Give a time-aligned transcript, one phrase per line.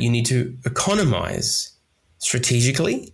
[0.00, 1.72] that you need to economize
[2.18, 3.12] strategically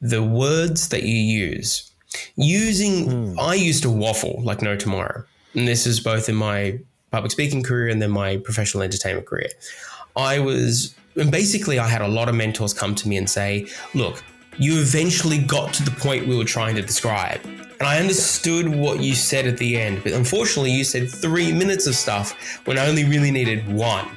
[0.00, 1.90] the words that you use.
[2.36, 3.38] Using, mm.
[3.38, 5.24] I used to waffle like no tomorrow.
[5.54, 6.78] And this is both in my
[7.12, 9.48] public speaking career and then my professional entertainment career.
[10.16, 13.66] I was, and basically, I had a lot of mentors come to me and say,
[13.94, 14.22] look,
[14.58, 17.40] you eventually got to the point we were trying to describe.
[17.44, 21.86] And I understood what you said at the end, but unfortunately, you said three minutes
[21.86, 24.08] of stuff when I only really needed one.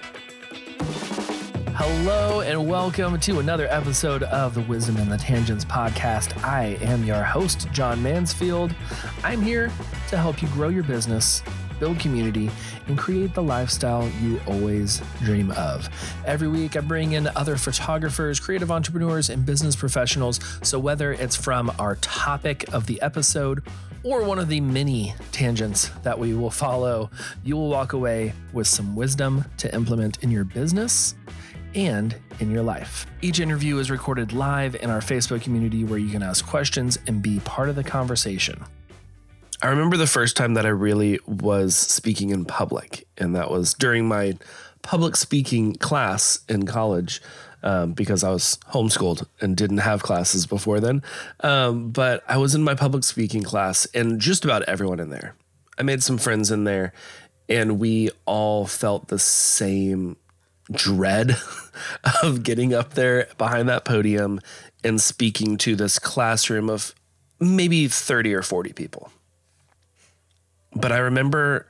[1.82, 6.44] Hello, and welcome to another episode of the Wisdom and the Tangents podcast.
[6.44, 8.76] I am your host, John Mansfield.
[9.24, 9.72] I'm here
[10.10, 11.42] to help you grow your business
[11.80, 12.52] build community,
[12.88, 15.88] and create the lifestyle you always dream of.
[16.26, 20.42] Every week, I bring in other photographers, creative entrepreneurs, and business professionals.
[20.62, 23.64] So, whether it's from our topic of the episode
[24.04, 27.10] or one of the many tangents that we will follow,
[27.46, 31.16] you will walk away with some wisdom to implement in your business
[31.76, 33.06] and in your life.
[33.22, 37.22] Each interview is recorded live in our Facebook community where you can ask questions and
[37.22, 38.64] be part of the conversation.
[39.62, 43.74] I remember the first time that I really was speaking in public, and that was
[43.74, 44.38] during my
[44.82, 47.22] public speaking class in college.
[47.62, 51.04] Um, because I was homeschooled and didn't have classes before then.
[51.42, 55.36] Um, but I was in my public speaking class, and just about everyone in there.
[55.78, 56.94] I made some friends in there,
[57.50, 60.16] and we all felt the same
[60.72, 61.38] dread
[62.24, 64.40] of getting up there behind that podium
[64.84, 66.94] and speaking to this classroom of
[67.40, 69.12] maybe 30 or 40 people.
[70.74, 71.68] But I remember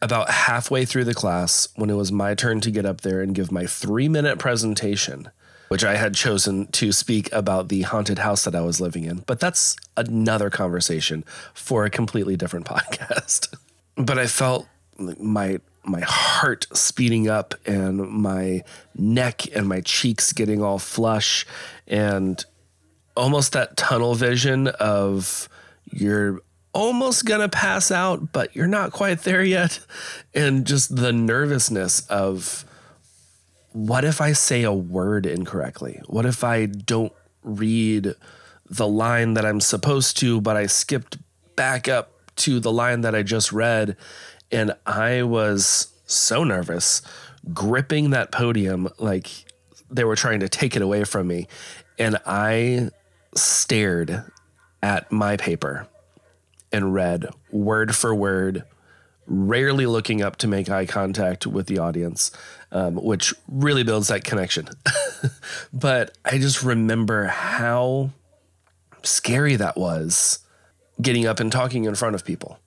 [0.00, 3.34] about halfway through the class when it was my turn to get up there and
[3.34, 5.30] give my three minute presentation,
[5.68, 9.18] which I had chosen to speak about the haunted house that I was living in.
[9.26, 13.54] But that's another conversation for a completely different podcast.
[13.96, 14.66] but I felt
[14.98, 18.62] my my heart speeding up and my
[18.94, 21.44] neck and my cheeks getting all flush
[21.86, 22.44] and
[23.16, 25.48] almost that tunnel vision of
[25.90, 26.40] you're
[26.72, 29.80] almost gonna pass out, but you're not quite there yet.
[30.34, 32.64] And just the nervousness of
[33.72, 36.00] what if I say a word incorrectly?
[36.06, 37.12] What if I don't
[37.42, 38.14] read
[38.68, 41.18] the line that I'm supposed to, but I skipped
[41.56, 43.96] back up to the line that I just read?
[44.52, 47.02] And I was so nervous,
[47.52, 49.28] gripping that podium like
[49.90, 51.48] they were trying to take it away from me.
[51.98, 52.90] And I
[53.34, 54.24] stared
[54.82, 55.88] at my paper
[56.70, 58.64] and read word for word,
[59.26, 62.30] rarely looking up to make eye contact with the audience,
[62.72, 64.68] um, which really builds that connection.
[65.72, 68.10] but I just remember how
[69.02, 70.38] scary that was
[71.00, 72.58] getting up and talking in front of people.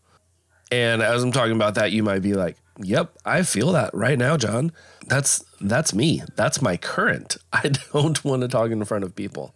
[0.75, 4.17] And as I'm talking about that, you might be like, "Yep, I feel that right
[4.17, 4.73] now, John.
[5.07, 6.21] That's that's me.
[6.35, 7.37] That's my current.
[7.53, 9.55] I don't want to talk in front of people."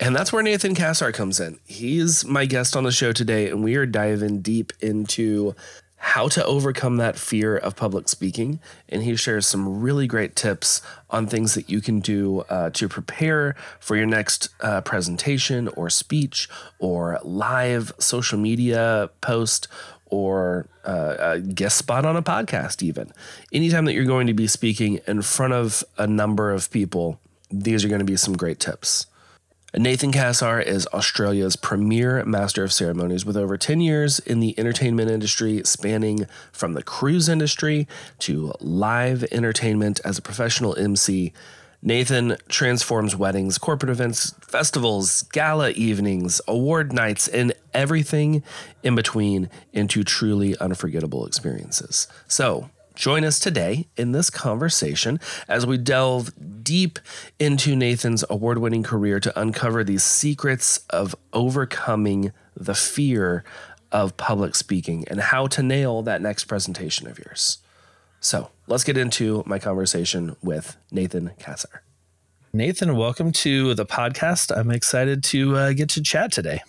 [0.00, 1.58] And that's where Nathan Cassar comes in.
[1.66, 5.54] He's my guest on the show today, and we are diving deep into
[5.98, 8.60] how to overcome that fear of public speaking.
[8.88, 10.80] And he shares some really great tips
[11.10, 15.88] on things that you can do uh, to prepare for your next uh, presentation or
[15.90, 19.68] speech or live social media post
[20.16, 23.12] or uh, a guest spot on a podcast, even.
[23.52, 27.84] Anytime that you're going to be speaking in front of a number of people, these
[27.84, 29.06] are going to be some great tips.
[29.74, 35.10] Nathan Cassar is Australia's premier master of ceremonies with over 10 years in the entertainment
[35.10, 37.86] industry, spanning from the cruise industry
[38.20, 41.34] to live entertainment as a professional MC.
[41.82, 48.42] Nathan transforms weddings, corporate events, festivals, gala evenings, award nights, and everything
[48.82, 52.08] in between into truly unforgettable experiences.
[52.26, 56.32] So, Join us today in this conversation as we delve
[56.64, 56.98] deep
[57.38, 63.44] into Nathan's award winning career to uncover these secrets of overcoming the fear
[63.92, 67.58] of public speaking and how to nail that next presentation of yours.
[68.20, 71.82] So let's get into my conversation with Nathan Cassar.
[72.54, 74.56] Nathan, welcome to the podcast.
[74.56, 76.62] I'm excited to uh, get to chat today.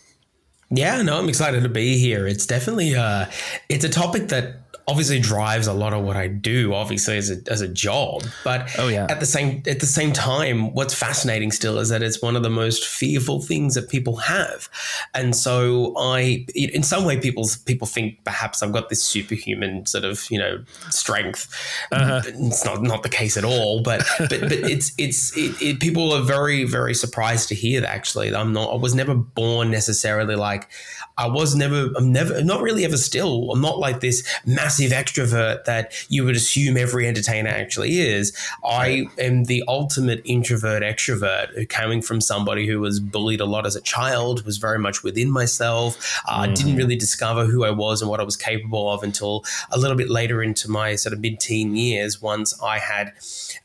[0.70, 2.28] Yeah, no, I'm excited to be here.
[2.28, 3.28] It's definitely uh,
[3.70, 7.38] it's a topic that obviously drives a lot of what I do, obviously as a
[7.48, 8.24] as a job.
[8.44, 12.02] But oh yeah, at the same at the same time, what's fascinating still is that
[12.02, 14.70] it's one of the most fearful things that people have,
[15.14, 20.06] and so I, in some way, people people think perhaps I've got this superhuman sort
[20.06, 21.54] of you know strength.
[21.92, 22.22] Uh-huh.
[22.26, 26.14] It's not not the case at all, but but but it's it's it, it, people
[26.14, 30.36] are very very surprised to hear that actually I'm not I was never born necessarily
[30.36, 30.70] like
[31.18, 33.52] I was never, I'm never, not really ever still.
[33.52, 38.38] I'm not like this massive extrovert that you would assume every entertainer actually is.
[38.64, 43.76] I am the ultimate introvert extrovert coming from somebody who was bullied a lot as
[43.76, 46.56] a child, was very much within myself, uh, mm.
[46.56, 49.98] didn't really discover who I was and what I was capable of until a little
[49.98, 53.14] bit later into my sort of mid teen years once I had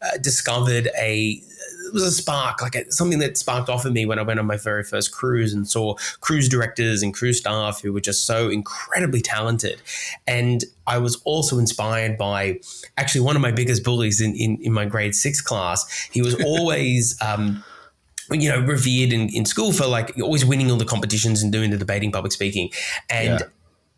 [0.01, 1.43] uh, discovered a
[1.93, 4.41] it was a spark, like a, something that sparked off of me when I went
[4.41, 8.25] on my very first cruise and saw cruise directors and cruise staff who were just
[8.25, 9.83] so incredibly talented.
[10.27, 12.61] And I was also inspired by
[12.97, 16.09] actually one of my biggest bullies in, in, in my grade six class.
[16.11, 17.63] He was always, um,
[18.31, 21.71] you know, revered in, in school for like always winning all the competitions and doing
[21.71, 22.71] the debating public speaking.
[23.11, 23.47] And yeah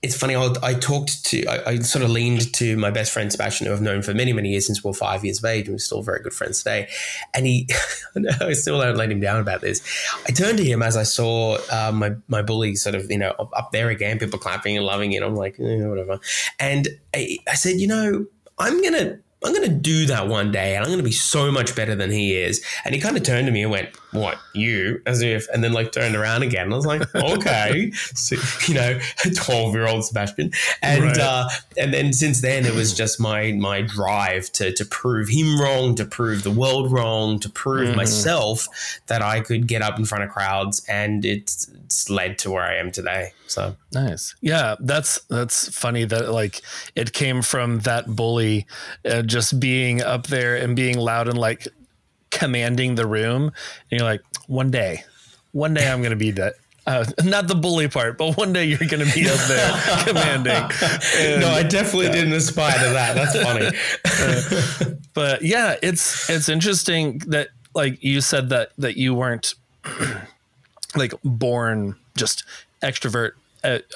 [0.05, 0.37] it's funny.
[0.37, 3.73] I, I talked to, I, I, sort of leaned to my best friend Sebastian, who
[3.73, 5.79] I've known for many, many years since we are five years of age, and we're
[5.79, 6.89] still very good friends today.
[7.33, 7.71] And he,
[8.41, 9.81] I still don't let him down about this.
[10.29, 13.31] I turned to him as I saw uh, my my bully sort of, you know,
[13.39, 15.23] up there again, people clapping and loving it.
[15.23, 16.21] I'm like, eh, whatever.
[16.61, 18.27] And I, I said, you know,
[18.59, 21.95] I'm gonna I'm to do that one day and I'm to be so much better
[21.95, 22.65] than he is.
[22.85, 25.03] And he kind of turned to me and went, What, you?
[25.07, 26.73] As if, and then like turned around again.
[26.73, 27.91] I was like, Okay.
[27.93, 28.37] so,
[28.69, 29.01] you know,
[29.35, 30.53] 12 year old Sebastian.
[30.83, 31.19] And, right.
[31.19, 35.61] uh, and then since then, it was just my, my drive to, to prove him
[35.61, 37.97] wrong, to prove the world wrong, to prove mm-hmm.
[37.97, 40.87] myself that I could get up in front of crowds.
[40.89, 43.33] And it's, it's led to where I am today.
[43.49, 44.37] So nice.
[44.41, 44.77] Yeah.
[44.79, 46.63] That's, that's funny that like
[46.95, 48.67] it came from that bully.
[49.05, 51.67] Uh, just being up there and being loud and like
[52.35, 53.45] commanding the room.
[53.91, 55.05] And you're like, one day,
[55.53, 56.55] one day I'm going to be that.
[56.87, 60.71] Uh, not the bully part, but one day you're going to be up there commanding.
[61.17, 62.13] And, no, I definitely yeah.
[62.13, 63.15] didn't aspire to that.
[63.15, 63.71] That's funny.
[64.05, 69.55] uh, but yeah, it's it's interesting that like you said that that you weren't
[70.95, 72.45] like born just
[72.83, 73.33] extrovert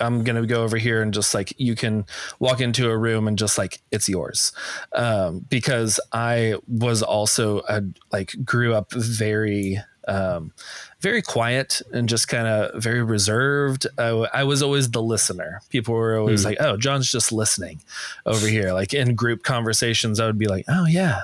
[0.00, 2.06] I'm gonna go over here and just like you can
[2.38, 4.52] walk into a room and just like it's yours,
[4.92, 7.82] um, because I was also a,
[8.12, 10.52] like grew up very um,
[11.00, 13.86] very quiet and just kind of very reserved.
[13.98, 15.60] I, I, was always the listener.
[15.68, 16.46] People were always mm.
[16.46, 17.82] like, "Oh, John's just listening
[18.24, 21.20] over here." Like in group conversations, I would be like, "Oh yeah,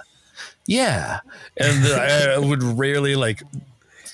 [0.67, 1.21] yeah,"
[1.57, 3.43] and I would rarely like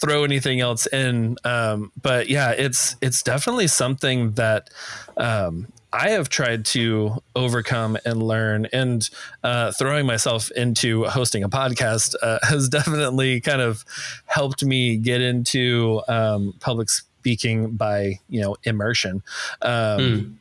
[0.01, 1.37] throw anything else in.
[1.45, 4.71] Um, but yeah, it's it's definitely something that
[5.17, 9.09] um, I have tried to overcome and learn, and
[9.43, 13.85] uh, throwing myself into hosting a podcast uh, has definitely kind of
[14.27, 19.23] helped me get into um, public speaking by you know immersion.
[19.63, 20.35] Mm.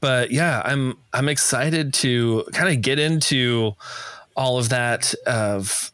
[0.00, 3.72] But yeah, I'm I'm excited to kind of get into
[4.36, 5.90] all of that of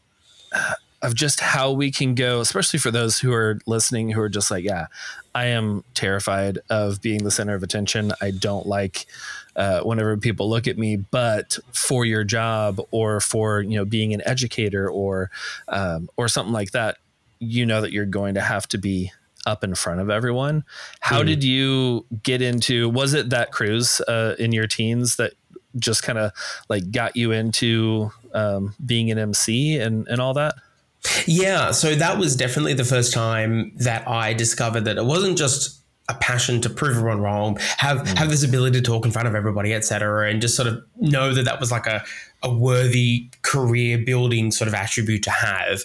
[1.02, 4.50] of just how we can go, especially for those who are listening who are just
[4.50, 4.86] like, yeah,
[5.34, 8.12] I am terrified of being the center of attention.
[8.20, 9.06] I don't like
[9.54, 14.14] uh, whenever people look at me, but for your job or for you know being
[14.14, 15.30] an educator or
[15.68, 16.98] um, or something like that,
[17.38, 19.12] you know that you're going to have to be
[19.44, 20.64] up in front of everyone.
[21.00, 21.26] How mm.
[21.26, 22.88] did you get into?
[22.88, 25.32] Was it that cruise uh, in your teens that
[25.78, 26.32] just kind of
[26.68, 30.54] like got you into um, being an MC and and all that?
[31.26, 35.82] Yeah, so that was definitely the first time that I discovered that it wasn't just
[36.08, 38.18] a passion to prove everyone wrong, have mm.
[38.18, 41.34] have this ability to talk in front of everybody, etc., and just sort of know
[41.34, 42.04] that that was like a
[42.42, 45.82] a worthy career building sort of attribute to have.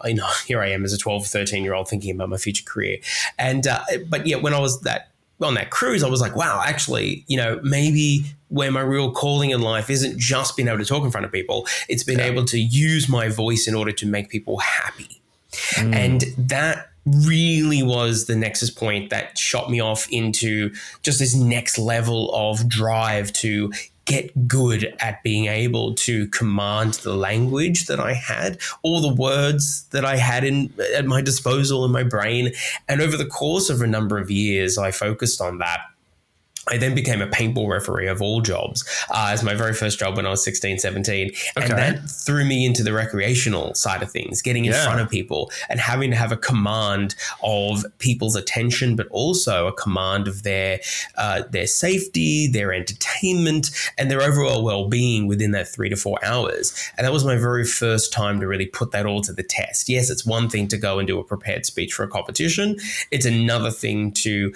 [0.00, 2.64] I know here I am as a 12, 13 year old thinking about my future
[2.64, 2.98] career.
[3.38, 6.62] And, uh, but yeah, when I was that on that cruise, I was like, wow,
[6.64, 10.84] actually, you know, maybe where my real calling in life isn't just being able to
[10.84, 12.26] talk in front of people, it's been yeah.
[12.26, 15.20] able to use my voice in order to make people happy.
[15.74, 15.94] Mm.
[15.94, 21.78] And that really was the nexus point that shot me off into just this next
[21.78, 23.72] level of drive to
[24.08, 29.84] get good at being able to command the language that I had, all the words
[29.90, 32.52] that I had in at my disposal in my brain.
[32.88, 35.80] And over the course of a number of years, I focused on that
[36.70, 40.16] I then became a paintball referee of all jobs uh, as my very first job
[40.16, 41.28] when I was 16, 17.
[41.28, 41.36] Okay.
[41.56, 44.84] And that threw me into the recreational side of things, getting in yeah.
[44.84, 49.72] front of people and having to have a command of people's attention, but also a
[49.72, 50.80] command of their,
[51.16, 56.18] uh, their safety, their entertainment, and their overall well being within that three to four
[56.24, 56.74] hours.
[56.96, 59.88] And that was my very first time to really put that all to the test.
[59.88, 62.76] Yes, it's one thing to go and do a prepared speech for a competition,
[63.10, 64.52] it's another thing to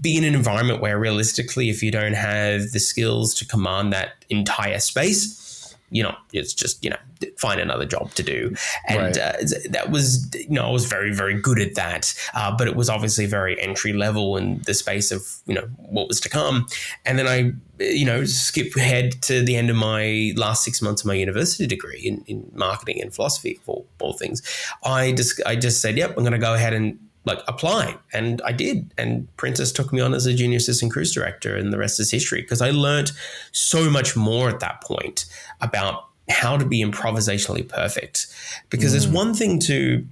[0.00, 4.24] be in an environment where realistically, if you don't have the skills to command that
[4.28, 6.96] entire space, you know, it's just, you know,
[7.36, 8.54] find another job to do.
[8.88, 9.18] And Right.
[9.18, 9.32] uh,
[9.68, 12.14] that was, you know, I was very, very good at that.
[12.32, 16.08] Uh, but it was obviously very entry level in the space of, you know, what
[16.08, 16.66] was to come.
[17.04, 21.02] And then I, you know, skip ahead to the end of my last six months
[21.02, 24.40] of my university degree in, in marketing and philosophy, for all, all things.
[24.82, 28.42] I just, I just said, yep, I'm going to go ahead and like apply and
[28.44, 28.92] I did.
[28.98, 32.10] And Princess took me on as a junior assistant cruise director and the rest is
[32.10, 33.12] history because I learned
[33.52, 35.26] so much more at that point
[35.60, 38.26] about how to be improvisationally perfect.
[38.70, 39.14] Because it's mm.
[39.14, 40.06] one thing to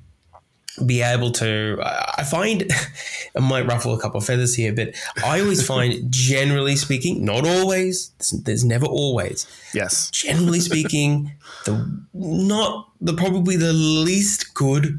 [0.87, 2.71] be able to I find
[3.37, 7.45] I might ruffle a couple of feathers here but I always find generally speaking not
[7.45, 8.13] always
[8.45, 10.11] there's never always Yes.
[10.11, 11.33] generally speaking,
[11.65, 14.99] the not the probably the least good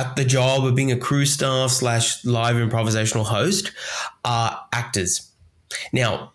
[0.00, 3.72] at the job of being a crew staff slash live improvisational host
[4.24, 5.30] are actors.
[5.92, 6.32] Now,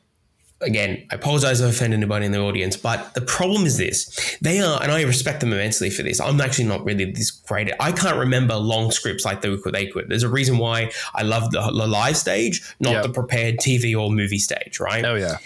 [0.62, 4.38] again, I apologize if I offend anybody in the audience, but the problem is this.
[4.42, 6.20] They are, and I respect them immensely for this.
[6.20, 9.74] I'm actually not really this great at I can't remember long scripts like they could.
[9.74, 10.10] They could.
[10.10, 13.04] There's a reason why I love the, the live stage, not Yep.
[13.04, 15.04] the prepared TV or movie stage, right?
[15.06, 15.38] Oh yeah.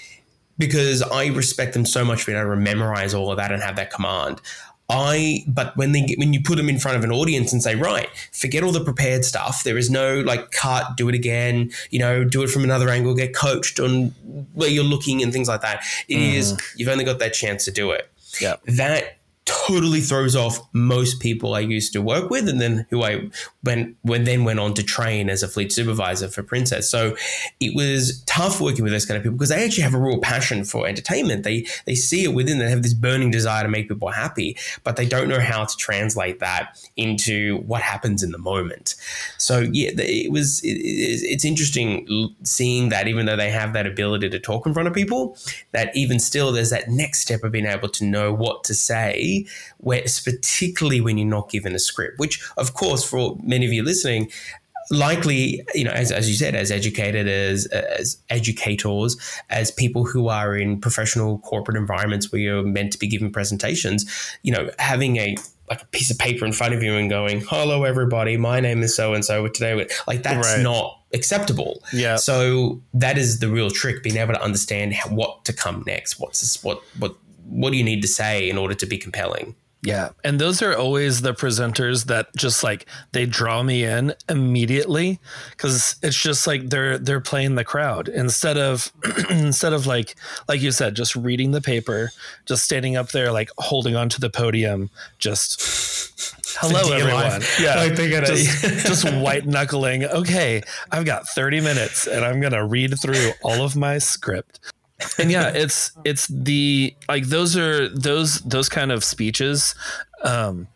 [0.57, 3.62] because I respect them so much for being able to memorize all of that and
[3.62, 4.41] have that command.
[4.89, 7.61] I but when they get, when you put them in front of an audience and
[7.61, 9.63] say right forget all the prepared stuff.
[9.63, 13.15] There is no like cut do it again you know do it from another angle
[13.15, 14.07] get coached on
[14.53, 16.61] where you're looking and things like that It is mm.
[16.75, 18.09] you've only got that chance to do it.
[18.41, 18.55] Yeah.
[18.65, 23.29] that totally throws off most people I used to work with, and then who I
[23.61, 26.89] when when then went on to train as a fleet supervisor for Princess.
[26.89, 27.15] So
[27.59, 30.19] it was tough working with those kind of people because they actually have a real
[30.19, 31.43] passion for entertainment.
[31.43, 32.57] They they see it within.
[32.57, 35.77] They have this burning desire to make people happy, but they don't know how to
[35.77, 38.95] translate that into what happens in the moment.
[39.37, 40.61] So yeah, it was.
[40.63, 44.87] It, it's interesting seeing that even though they have that ability to talk in front
[44.87, 45.37] of people,
[45.71, 49.34] that even still there's that next step of being able to know what to say
[49.77, 53.83] where particularly when you're not given a script, which of course for many of you
[53.83, 54.29] listening,
[54.91, 59.17] likely, you know, as, as you said, as educated as as educators,
[59.49, 64.05] as people who are in professional corporate environments where you're meant to be giving presentations,
[64.43, 65.35] you know, having a
[65.69, 68.37] like a piece of paper in front of you and going, "Hello, everybody.
[68.37, 70.61] My name is so and so." Today, we-" like that's Right.
[70.61, 71.81] not acceptable.
[71.91, 72.17] Yeah.
[72.17, 76.19] So that is the real trick: being able to understand how, what to come next.
[76.19, 77.15] What's this, what what
[77.47, 79.55] what do you need to say in order to be compelling?
[79.85, 80.09] Yeah.
[80.23, 85.19] And those are always the presenters that just like they draw me in immediately
[85.57, 88.91] cuz it's just like they're they're playing the crowd instead of
[89.29, 90.15] instead of like
[90.47, 92.11] like you said just reading the paper,
[92.45, 95.61] just standing up there like holding onto the podium just
[96.57, 97.41] hello everyone.
[97.61, 97.75] Yeah.
[97.75, 100.05] Like they gotta- just, just white knuckling.
[100.05, 104.59] Okay, I've got 30 minutes and I'm going to read through all of my script
[105.19, 109.75] and yeah it's it's the like those are those those kind of speeches
[110.23, 110.67] um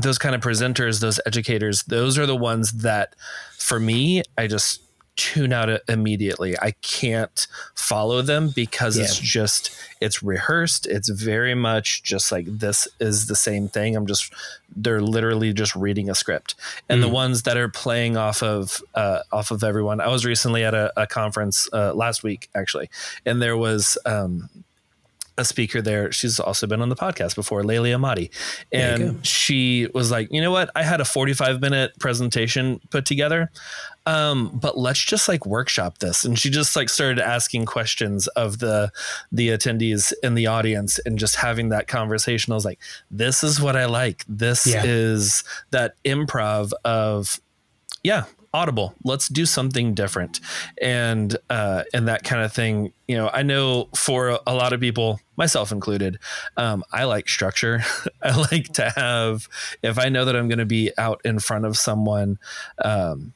[0.00, 3.14] those kind of presenters those educators those are the ones that
[3.56, 4.82] for me i just
[5.16, 12.02] tune out immediately i can't follow them because it's just it's rehearsed it's very much
[12.02, 14.32] just like this is the same thing i'm just
[14.76, 16.56] they're literally just reading a script
[16.88, 20.64] and the ones that are playing off of uh, off of everyone i was recently
[20.64, 22.90] at a, a conference uh, last week actually
[23.24, 24.48] and there was um,
[25.36, 26.12] a speaker there.
[26.12, 28.30] She's also been on the podcast before, Layli Amati.
[28.72, 30.70] And she was like, you know what?
[30.74, 33.50] I had a 45 minute presentation put together.
[34.06, 36.24] Um, but let's just like workshop this.
[36.24, 38.92] And she just like started asking questions of the
[39.32, 42.52] the attendees in the audience and just having that conversation.
[42.52, 42.80] I was like,
[43.10, 44.24] this is what I like.
[44.28, 44.82] This Yeah.
[44.84, 47.40] is that improv of
[48.02, 50.38] yeah audible let's do something different
[50.80, 54.78] and uh and that kind of thing you know i know for a lot of
[54.78, 56.18] people myself included
[56.56, 57.82] um i like structure
[58.22, 59.48] i like to have
[59.82, 62.38] if i know that i'm going to be out in front of someone
[62.84, 63.32] um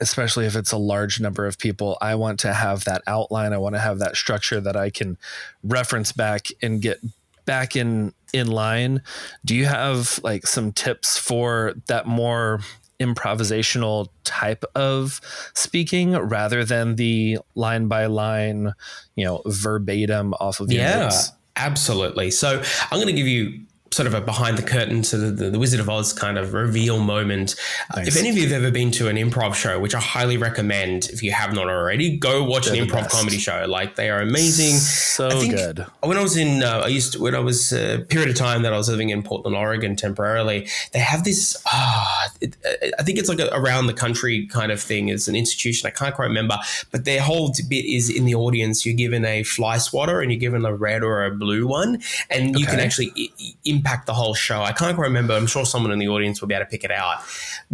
[0.00, 3.58] especially if it's a large number of people i want to have that outline i
[3.58, 5.16] want to have that structure that i can
[5.62, 6.98] reference back and get
[7.44, 9.02] back in in line
[9.44, 12.60] do you have like some tips for that more
[13.00, 15.20] improvisational type of
[15.54, 18.74] speaking rather than the line by line,
[19.16, 21.32] you know, verbatim off of your Yeah, notes.
[21.56, 22.30] absolutely.
[22.30, 25.50] So I'm going to give you sort of a behind the curtain to the, the,
[25.50, 27.56] the Wizard of Oz kind of reveal moment.
[27.96, 28.06] Nice.
[28.06, 31.08] If any of you have ever been to an improv show, which I highly recommend
[31.10, 33.10] if you have not already, go watch They're an improv best.
[33.10, 33.66] comedy show.
[33.68, 34.76] Like they are amazing.
[34.76, 35.84] So good.
[36.04, 38.36] When I was in, uh, I used to, when I was a uh, period of
[38.36, 42.56] time that I was living in Portland, Oregon temporarily, they have this, uh, it,
[42.96, 45.08] I think it's like a around the country kind of thing.
[45.08, 45.88] It's an institution.
[45.88, 46.58] I can't quite remember,
[46.92, 50.38] but their whole bit is in the audience, you're given a fly swatter and you're
[50.38, 54.34] given a red or a blue one, and you can actually I- impact the whole
[54.34, 54.62] show.
[54.62, 55.34] I can't quite remember.
[55.34, 57.20] I'm sure someone in the audience will be able to pick it out.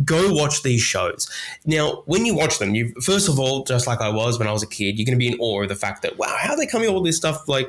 [0.05, 1.29] Go watch these shows.
[1.65, 4.53] Now, when you watch them, you first of all, just like I was when I
[4.53, 6.53] was a kid, you're going to be in awe of the fact that wow, how
[6.53, 7.69] are they coming up with this stuff like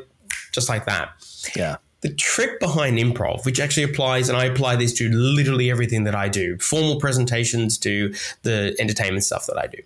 [0.51, 1.10] just like that?
[1.56, 1.77] Yeah.
[2.01, 6.13] The trick behind improv, which actually applies, and I apply this to literally everything that
[6.13, 8.13] I do, formal presentations to
[8.44, 9.79] the entertainment stuff that I do.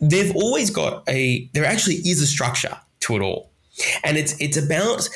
[0.00, 1.48] They've always got a.
[1.54, 3.50] There actually is a structure to it all,
[4.04, 5.08] and it's it's about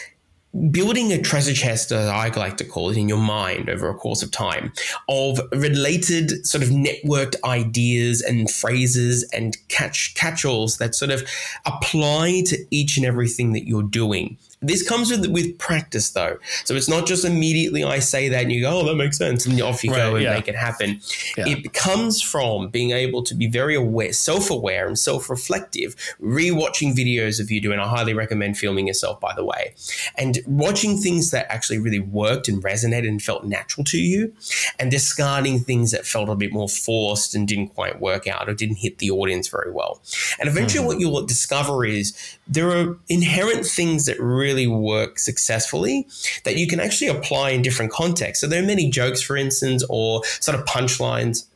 [0.71, 3.94] building a treasure chest, as I like to call it, in your mind over a
[3.94, 4.73] course of time
[5.09, 11.23] of related sort of networked ideas and phrases and catch catch-alls that sort of
[11.64, 14.37] apply to each and everything that you're doing.
[14.64, 16.38] This comes with with practice, though.
[16.64, 19.44] So it's not just immediately I say that and you go, "Oh, that makes sense,"
[19.44, 20.35] and off you right, go and yeah.
[20.35, 21.00] make it happen.
[21.37, 21.49] Yeah.
[21.49, 25.97] It comes from being able to be very aware, self-aware, and self-reflective.
[26.23, 27.80] Rewatching videos of you doing.
[27.80, 29.75] I highly recommend filming yourself, by the way,
[30.16, 34.32] and watching things that actually really worked and resonated and felt natural to you,
[34.78, 38.54] and discarding things that felt a bit more forced and didn't quite work out or
[38.54, 40.00] didn't hit the audience very well.
[40.38, 40.87] And eventually, mm.
[40.87, 42.14] what you'll discover is
[42.46, 46.06] there are inherent things that really really work successfully
[46.44, 48.40] that you can actually apply in different contexts.
[48.40, 51.46] So there are many jokes, for instance, or sort of punchlines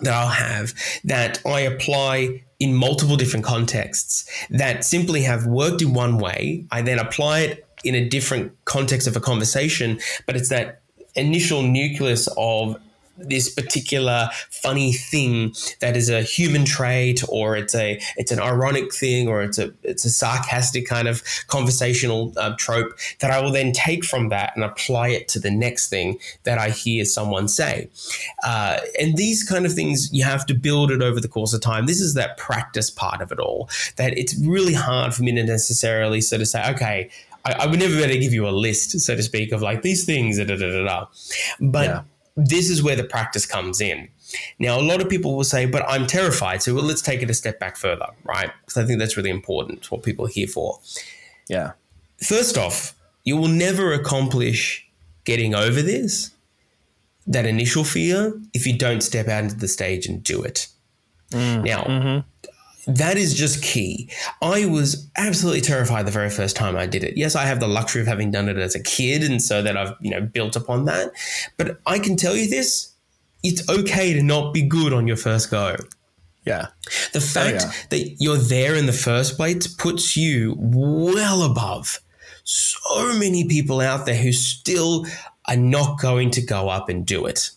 [0.00, 5.94] that I'll have that I apply in multiple different contexts that simply have worked in
[5.94, 6.66] one way.
[6.70, 10.82] I then apply it in a different context of a conversation, but it's that
[11.14, 12.76] initial nucleus of
[13.18, 18.92] this particular funny thing that is a human trait or it's a it's an ironic
[18.94, 23.52] thing or it's a it's a sarcastic kind of conversational uh, trope that I will
[23.52, 27.48] then take from that and apply it to the next thing that I hear someone
[27.48, 27.88] say.
[28.44, 31.60] Uh, and these kind of things you have to build it over the course of
[31.60, 31.86] time.
[31.86, 35.42] This is that practice part of it all that it's really hard for me to
[35.42, 37.10] necessarily sort of say okay
[37.48, 39.62] I, I would never be able to give you a list so to speak of
[39.62, 41.06] like these things da, da, da, da, da.
[41.60, 42.02] but yeah
[42.38, 44.08] this is where the practice comes in.
[44.60, 46.62] Now, a lot of people will say, but I'm terrified.
[46.62, 48.50] So well, let's take it a step back further, right?
[48.60, 50.78] Because I think that's really important, what people are here for.
[51.48, 51.72] Yeah.
[52.22, 54.88] First off, you will never accomplish
[55.24, 56.30] getting over this,
[57.26, 60.68] that initial fear, if you don't step out into the stage and do it.
[61.32, 62.28] Mm, now, mm-hmm
[62.88, 64.10] that is just key.
[64.42, 67.16] I was absolutely terrified the very first time I did it.
[67.16, 69.76] Yes, I have the luxury of having done it as a kid, and so that
[69.76, 71.12] I've you know built upon that.
[71.56, 72.92] But I can tell you this:
[73.44, 75.76] it's okay to not be good on your first go.
[76.44, 76.68] Yeah.
[77.12, 77.72] The oh, fact oh, yeah.
[77.90, 82.00] that you're there in the first place puts you well above
[82.44, 85.04] so many people out there who still
[85.46, 87.50] are not going to go up and do it.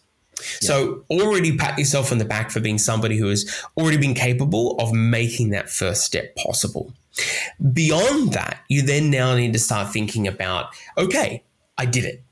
[0.60, 4.75] So already pat yourself on the back for being somebody who has already been capable
[4.80, 6.93] of making that first step possible.
[7.73, 11.43] Beyond that, you then now need to start thinking about, okay,
[11.77, 12.23] I did it.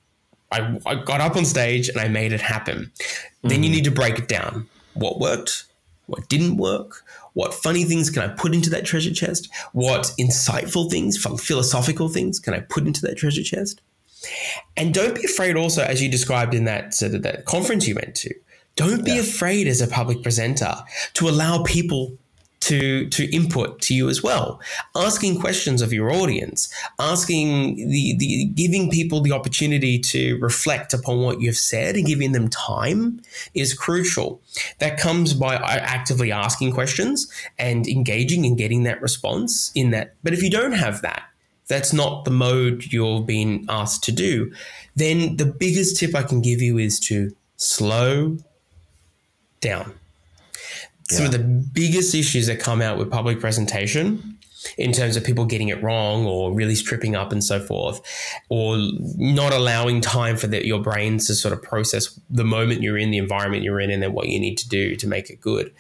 [0.51, 2.91] I, I got up on stage and I made it happen.
[2.99, 3.47] Mm-hmm.
[3.47, 3.75] Then you mm-hmm.
[3.75, 4.67] need to break it down.
[4.93, 5.65] What worked?
[6.07, 7.03] What didn't work?
[7.33, 9.47] What funny things can I put into that treasure chest?
[9.73, 13.81] What insightful things, philosophical things can I put into that treasure chest?
[14.75, 17.95] And don't be afraid also, as you described in that, sort of that conference you
[17.95, 18.33] went to,
[18.75, 19.21] don't be yeah.
[19.21, 20.73] afraid as a public presenter
[21.15, 22.17] to allow people
[22.61, 24.59] to to input to you as well.
[24.95, 31.21] Asking questions of your audience asking the, the giving people the opportunity to reflect upon
[31.21, 33.21] what you've said and giving them time
[33.53, 34.41] is crucial.
[34.79, 40.15] That comes by uh, actively asking questions and engaging and getting that response in that.
[40.23, 41.23] But if you don't have that
[41.69, 44.51] that's not the mode you're being asked to do,
[44.95, 48.37] then the biggest tip I can give you is to slow
[49.61, 49.93] down.
[51.09, 51.17] Yeah.
[51.17, 54.37] Some of the biggest issues that come out with public presentation
[54.77, 58.01] in terms of people getting it wrong or really stripping up and so forth,
[58.49, 58.77] or
[59.17, 63.09] not allowing time for the, your brains to sort of process the moment you're in,
[63.09, 65.71] the environment you're in, and then what you need to do to make it good,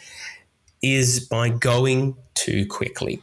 [0.81, 3.21] is by going too quickly.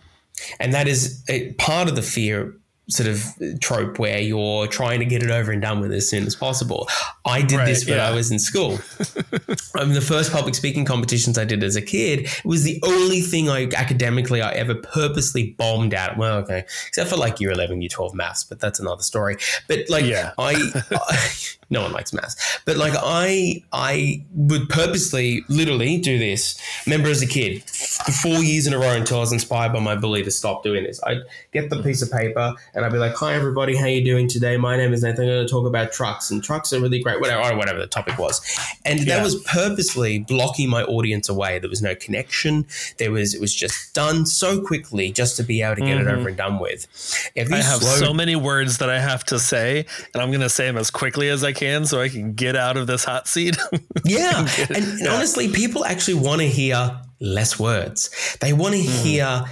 [0.61, 2.57] And that is a, part of the fear
[2.89, 3.25] sort of
[3.61, 6.89] trope where you're trying to get it over and done with as soon as possible.
[7.25, 8.09] I did right, this when yeah.
[8.09, 8.79] I was in school.
[8.99, 12.65] I mean, um, the first public speaking competitions I did as a kid it was
[12.65, 16.17] the only thing I academically I ever purposely bombed out.
[16.17, 19.37] Well, okay, except for like year eleven, year twelve maths, but that's another story.
[19.69, 20.33] But like, yeah.
[20.39, 20.55] I,
[20.93, 21.33] I
[21.71, 26.61] no one likes maths, but like I I would purposely, literally do this.
[26.87, 29.81] Remember as a kid, for four years in a row until I was inspired by
[29.81, 31.01] my bully to stop doing this.
[31.05, 31.23] I'd
[31.53, 34.59] get the piece of paper and I'd be like, "Hi everybody, how you doing today?
[34.59, 35.25] My name is Nathan.
[35.25, 37.21] I'm going to talk about trucks, and trucks are really great.
[37.21, 38.43] Whatever, or whatever the topic was."
[38.85, 39.17] And yeah.
[39.17, 41.59] that was purposely blocking my audience away.
[41.59, 42.67] There was no connection.
[42.99, 46.09] There was it was just done so quickly just to be able to get mm-hmm.
[46.09, 46.87] it over and done with.
[47.35, 50.43] If I have slowed- so many words that I have to say, and I'm going
[50.43, 53.05] to say them as quickly as I can so I can get out of this
[53.05, 53.57] hot seat.
[54.05, 55.15] yeah, and, and yeah.
[55.15, 58.37] honestly, people actually want to hear less words.
[58.43, 59.03] They want to mm.
[59.03, 59.45] hear.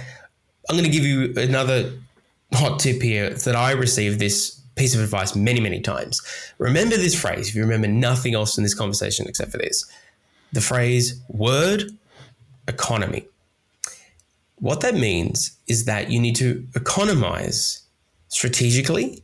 [0.67, 1.91] I'm going to give you another
[2.53, 6.21] hot tip here that I received this piece of advice many, many times.
[6.57, 9.85] Remember this phrase if you remember nothing else in this conversation except for this
[10.53, 11.91] the phrase word
[12.67, 13.27] economy.
[14.59, 17.83] What that means is that you need to economize
[18.29, 19.21] strategically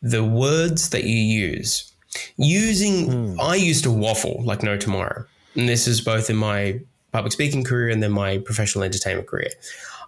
[0.00, 1.92] the words that you use.
[2.36, 3.40] Using, mm.
[3.40, 5.24] I used to waffle like no tomorrow.
[5.54, 6.80] And this is both in my
[7.12, 9.50] public speaking career and then my professional entertainment career.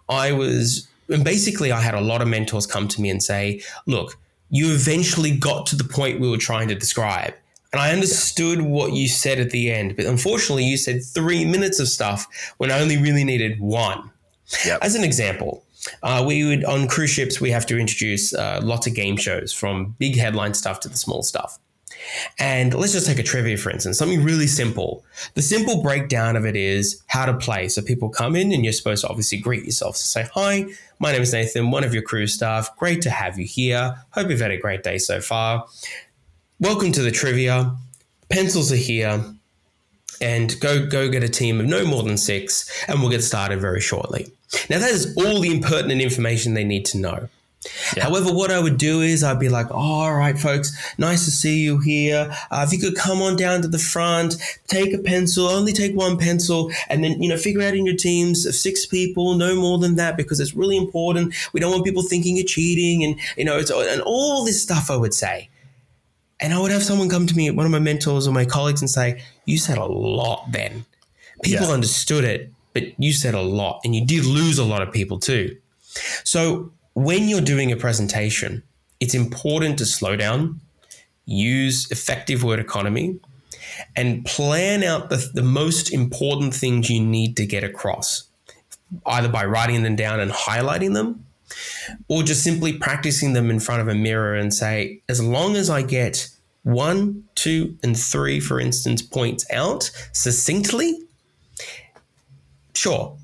[0.09, 3.63] I was, and basically, I had a lot of mentors come to me and say,
[3.87, 4.17] look,
[4.51, 7.35] you eventually got to the point we were trying to describe.
[7.73, 11.81] And I understood what you said at the end, but unfortunately, you said three minutes
[11.81, 14.11] of stuff when I only really needed one.
[14.65, 14.79] Yep.
[14.83, 15.65] As an example,
[16.03, 19.53] uh, we would on cruise ships we have to introduce uh, lots of game shows
[19.53, 21.59] from big headline stuff to the small stuff.
[22.39, 25.05] And let's just take a trivia, for instance, something really simple.
[25.35, 27.69] The simple breakdown of it is how to play.
[27.69, 29.97] So people come in and you're supposed to obviously greet yourself.
[29.97, 30.67] So say, Hi,
[30.99, 32.77] my name is Nathan, one of your crew staff.
[32.77, 33.97] Great to have you here.
[34.11, 35.67] Hope you've had a great day so far.
[36.61, 37.75] Welcome to the trivia.
[38.31, 39.25] Pencils are here.
[40.21, 43.61] And go go get a team of no more than six, and we'll get started
[43.61, 44.29] very shortly.
[44.71, 47.29] Now that is all the impertinent information they need to know.
[47.97, 48.05] Yeah.
[48.05, 51.31] However, what I would do is I'd be like, oh, all right, folks, nice to
[51.31, 52.31] see you here.
[52.51, 55.95] Uh, if you could come on down to the front, take a pencil, only take
[55.95, 59.55] one pencil, and then, you know, figure out in your teams of six people, no
[59.55, 61.35] more than that, because it's really important.
[61.53, 64.91] We don't want people thinking you're cheating and, you know, it's and all this stuff
[64.91, 65.49] I would say.
[66.41, 68.83] And I would have someone come to me, one of my mentors or my colleagues,
[68.83, 70.85] and say, you said a lot then.
[71.43, 71.73] People yeah.
[71.73, 75.19] understood it, but you said a lot, and you did lose a lot of people
[75.19, 75.57] too.
[76.25, 78.63] So when you're doing a presentation,
[79.01, 80.61] it's important to slow down,
[81.27, 83.19] use effective word economy,
[83.97, 88.29] and plan out the, the most important things you need to get across,
[89.07, 91.27] either by writing them down and highlighting them,
[92.09, 95.69] or just simply practicing them in front of a mirror and say, as long as
[95.69, 96.29] I get
[96.63, 100.99] one, two, and three, for instance, points out succinctly,
[102.75, 103.17] sure,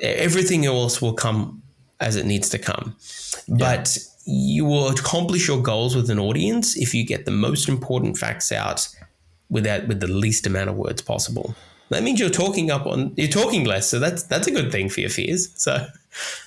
[0.00, 1.57] everything else will come
[2.00, 2.96] as it needs to come.
[3.48, 8.18] But you will accomplish your goals with an audience if you get the most important
[8.18, 8.88] facts out
[9.48, 11.54] without with the least amount of words possible.
[11.90, 14.88] That means you're talking up on you're talking less, so that's that's a good thing
[14.88, 15.50] for your fears.
[15.54, 15.86] So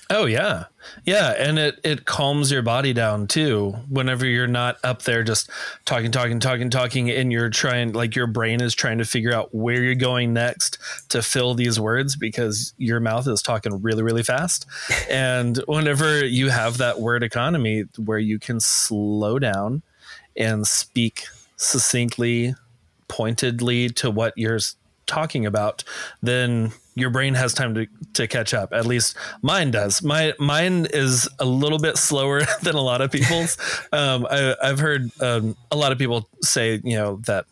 [0.10, 0.66] Oh yeah.
[1.06, 5.50] Yeah, and it it calms your body down too whenever you're not up there just
[5.86, 9.54] talking talking talking talking and you're trying like your brain is trying to figure out
[9.56, 14.24] where you're going next to fill these words because your mouth is talking really really
[14.24, 14.66] fast.
[15.10, 19.82] and whenever you have that word economy where you can slow down
[20.36, 21.26] and speak
[21.56, 22.54] succinctly
[23.08, 24.60] pointedly to what you're
[25.06, 25.84] talking about,
[26.22, 28.74] then your brain has time to, to catch up.
[28.74, 30.02] At least mine does.
[30.04, 33.58] My mine is a little bit slower than a lot of people's.
[33.94, 37.46] Um, I, have heard um, a lot of people say, you know, that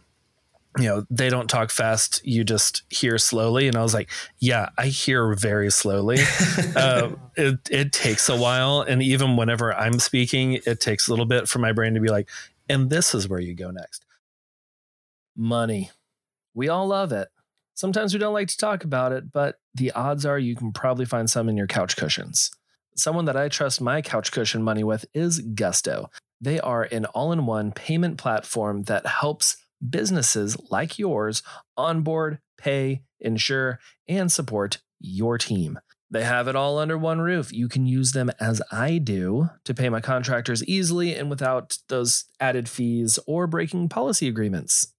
[0.77, 4.69] you know they don't talk fast you just hear slowly and i was like yeah
[4.77, 6.19] i hear very slowly
[6.75, 11.25] uh, it, it takes a while and even whenever i'm speaking it takes a little
[11.25, 12.29] bit for my brain to be like
[12.69, 14.05] and this is where you go next
[15.35, 15.89] money
[16.53, 17.29] we all love it
[17.79, 21.05] Sometimes we don't like to talk about it, but the odds are you can probably
[21.05, 22.51] find some in your couch cushions.
[22.97, 26.09] Someone that I trust my couch cushion money with is Gusto.
[26.41, 29.55] They are an all in one payment platform that helps
[29.89, 31.41] businesses like yours
[31.77, 35.79] onboard, pay, insure, and support your team.
[36.11, 37.53] They have it all under one roof.
[37.53, 42.25] You can use them as I do to pay my contractors easily and without those
[42.41, 44.93] added fees or breaking policy agreements.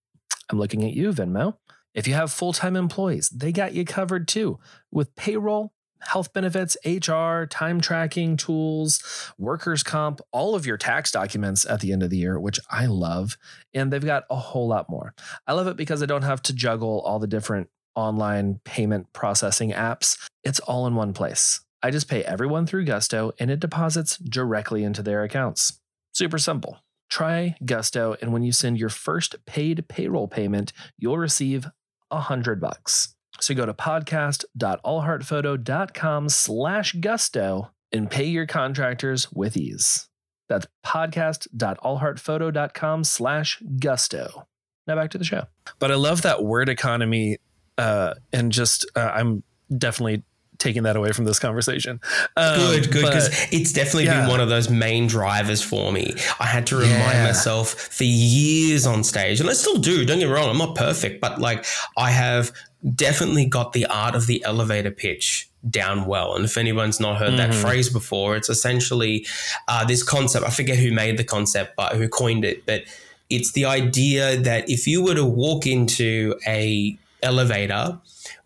[0.48, 1.56] I'm looking at you, Venmo.
[1.94, 4.58] If you have full time employees, they got you covered too
[4.90, 11.66] with payroll, health benefits, HR, time tracking tools, workers' comp, all of your tax documents
[11.66, 13.36] at the end of the year, which I love.
[13.74, 15.14] And they've got a whole lot more.
[15.46, 19.72] I love it because I don't have to juggle all the different online payment processing
[19.72, 20.16] apps.
[20.44, 21.60] It's all in one place.
[21.82, 25.80] I just pay everyone through Gusto and it deposits directly into their accounts.
[26.12, 26.78] Super simple.
[27.08, 31.68] Try Gusto, and when you send your first paid payroll payment, you'll receive
[32.10, 33.14] a hundred bucks.
[33.40, 40.08] So go to podcast.allheartphoto.com slash gusto and pay your contractors with ease.
[40.48, 44.48] That's podcast.allheartphoto.com slash gusto.
[44.86, 45.44] Now back to the show.
[45.78, 47.38] But I love that word economy
[47.78, 49.44] uh, and just uh, I'm
[49.76, 50.24] definitely
[50.60, 52.00] taking that away from this conversation.
[52.36, 54.20] Um, good, good, because it's definitely yeah.
[54.20, 56.14] been one of those main drivers for me.
[56.38, 57.26] I had to remind yeah.
[57.26, 60.04] myself for years on stage, and I still do.
[60.04, 62.52] Don't get me wrong, I'm not perfect, but like I have
[62.94, 66.34] definitely got the art of the elevator pitch down well.
[66.36, 67.50] And if anyone's not heard mm-hmm.
[67.50, 69.26] that phrase before, it's essentially
[69.68, 70.46] uh, this concept.
[70.46, 72.84] I forget who made the concept, but who coined it, but
[73.28, 77.98] it's the idea that if you were to walk into a elevator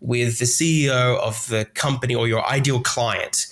[0.05, 3.47] with the CEO of the company or your ideal client,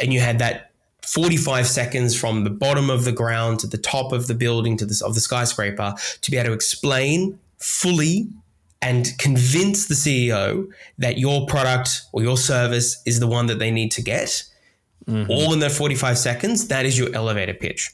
[0.00, 0.70] and you had that
[1.02, 4.86] 45 seconds from the bottom of the ground to the top of the building to
[4.86, 8.28] the, of the skyscraper to be able to explain fully
[8.80, 10.66] and convince the CEO
[10.98, 14.42] that your product or your service is the one that they need to get,
[15.06, 15.30] mm-hmm.
[15.30, 17.90] all in that 45 seconds, that is your elevator pitch.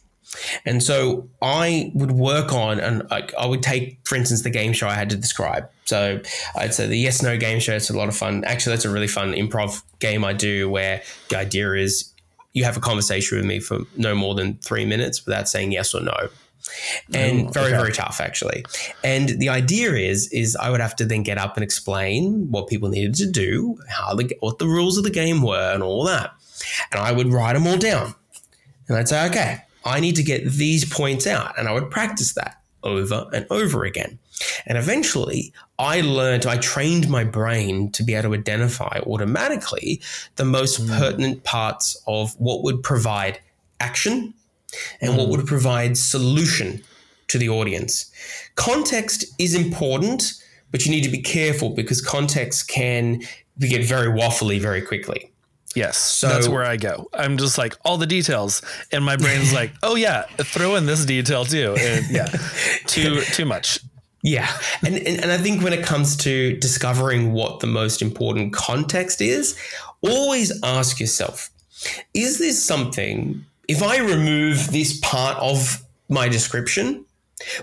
[0.64, 4.86] And so I would work on, and I would take, for instance, the game show
[4.86, 5.68] I had to describe.
[5.84, 6.20] So
[6.56, 7.74] I'd say the yes no game show.
[7.74, 8.44] It's a lot of fun.
[8.44, 12.12] Actually, that's a really fun improv game I do where the idea is
[12.52, 15.94] you have a conversation with me for no more than three minutes without saying yes
[15.94, 16.28] or no.
[17.14, 17.76] And oh, very, okay.
[17.76, 18.64] very tough actually.
[19.02, 22.68] And the idea is, is I would have to then get up and explain what
[22.68, 26.04] people needed to do, how the what the rules of the game were, and all
[26.04, 26.32] that.
[26.92, 28.14] And I would write them all down.
[28.88, 31.58] And I'd say, okay, I need to get these points out.
[31.58, 34.18] And I would practice that over and over again.
[34.66, 40.00] And eventually, I learned, I trained my brain to be able to identify automatically
[40.36, 40.98] the most mm.
[40.98, 43.40] pertinent parts of what would provide
[43.80, 44.34] action
[45.00, 45.18] and mm.
[45.18, 46.82] what would provide solution
[47.28, 48.10] to the audience.
[48.54, 50.34] Context is important,
[50.70, 53.20] but you need to be careful because context can
[53.58, 55.30] get very waffly very quickly.
[55.74, 57.08] Yes, so that's where I go.
[57.12, 61.04] I'm just like all the details, and my brain's like, "Oh yeah, throw in this
[61.04, 62.26] detail too." And yeah,
[62.86, 63.78] too too much.
[64.22, 64.50] Yeah,
[64.84, 69.20] and, and and I think when it comes to discovering what the most important context
[69.20, 69.56] is,
[70.02, 71.50] always ask yourself:
[72.14, 73.44] Is this something?
[73.68, 77.04] If I remove this part of my description,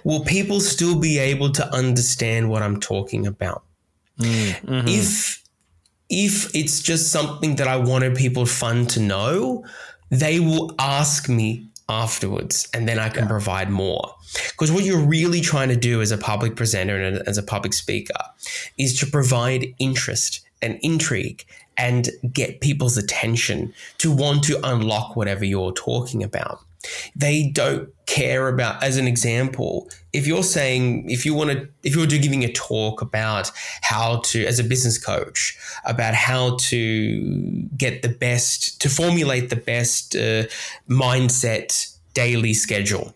[0.06, 3.64] will people still be able to understand what I'm talking about?
[4.18, 4.88] Mm, mm-hmm.
[4.88, 5.44] If
[6.10, 9.66] if it's just something that I wanted people fun to know,
[10.10, 13.30] they will ask me afterwards and then I can yeah.
[13.30, 14.16] provide more.
[14.52, 17.74] Because what you're really trying to do as a public presenter and as a public
[17.74, 18.20] speaker
[18.78, 21.46] is to provide interest and intrigue
[21.78, 26.60] and get people's attention to want to unlock whatever you're talking about.
[27.16, 31.96] They don't care about, as an example, if you're saying, if you want to, if
[31.96, 38.02] you're giving a talk about how to, as a business coach, about how to get
[38.02, 40.44] the best, to formulate the best uh,
[40.90, 43.14] mindset daily schedule.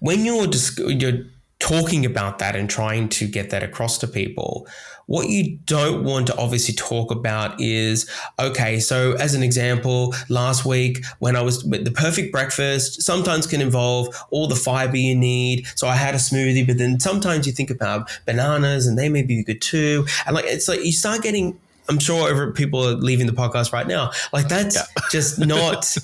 [0.00, 1.24] When you're, just, you're
[1.60, 4.66] talking about that and trying to get that across to people,
[5.10, 10.64] what you don't want to obviously talk about is okay, so as an example, last
[10.64, 15.66] week when I was the perfect breakfast sometimes can involve all the fiber you need.
[15.74, 19.22] So I had a smoothie, but then sometimes you think about bananas and they may
[19.22, 20.06] be good too.
[20.26, 23.88] And like it's like you start getting I'm sure people are leaving the podcast right
[23.88, 24.12] now.
[24.32, 24.84] Like that's yeah.
[25.10, 25.96] just not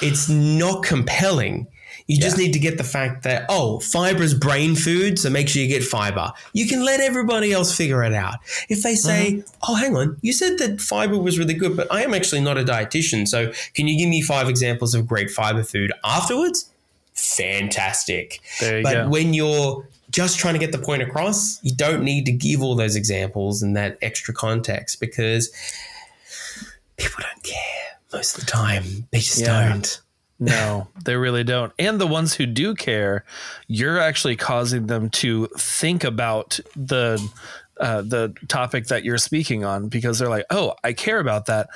[0.00, 1.68] it's not compelling
[2.06, 5.48] you just need to get the fact that, oh, fiber is brain food, so make
[5.48, 6.32] sure you get fiber.
[6.52, 8.36] You can let everybody else figure it out.
[8.68, 9.50] If they say, mm-hmm.
[9.68, 12.58] oh, hang on, you said that fiber was really good, but I am actually not
[12.58, 13.26] a dietitian.
[13.28, 16.70] So can you give me five examples of great fiber food afterwards?
[17.14, 18.40] Fantastic.
[18.60, 19.08] but go.
[19.08, 22.74] when you're just trying to get the point across, you don't need to give all
[22.74, 25.50] those examples and that extra context because
[26.96, 28.84] people don't care most of the time.
[29.10, 29.70] They just yeah.
[29.70, 30.00] don't.
[30.44, 31.72] No, they really don't.
[31.78, 33.24] And the ones who do care,
[33.68, 37.24] you're actually causing them to think about the
[37.78, 41.68] uh, the topic that you're speaking on because they're like, "Oh, I care about that.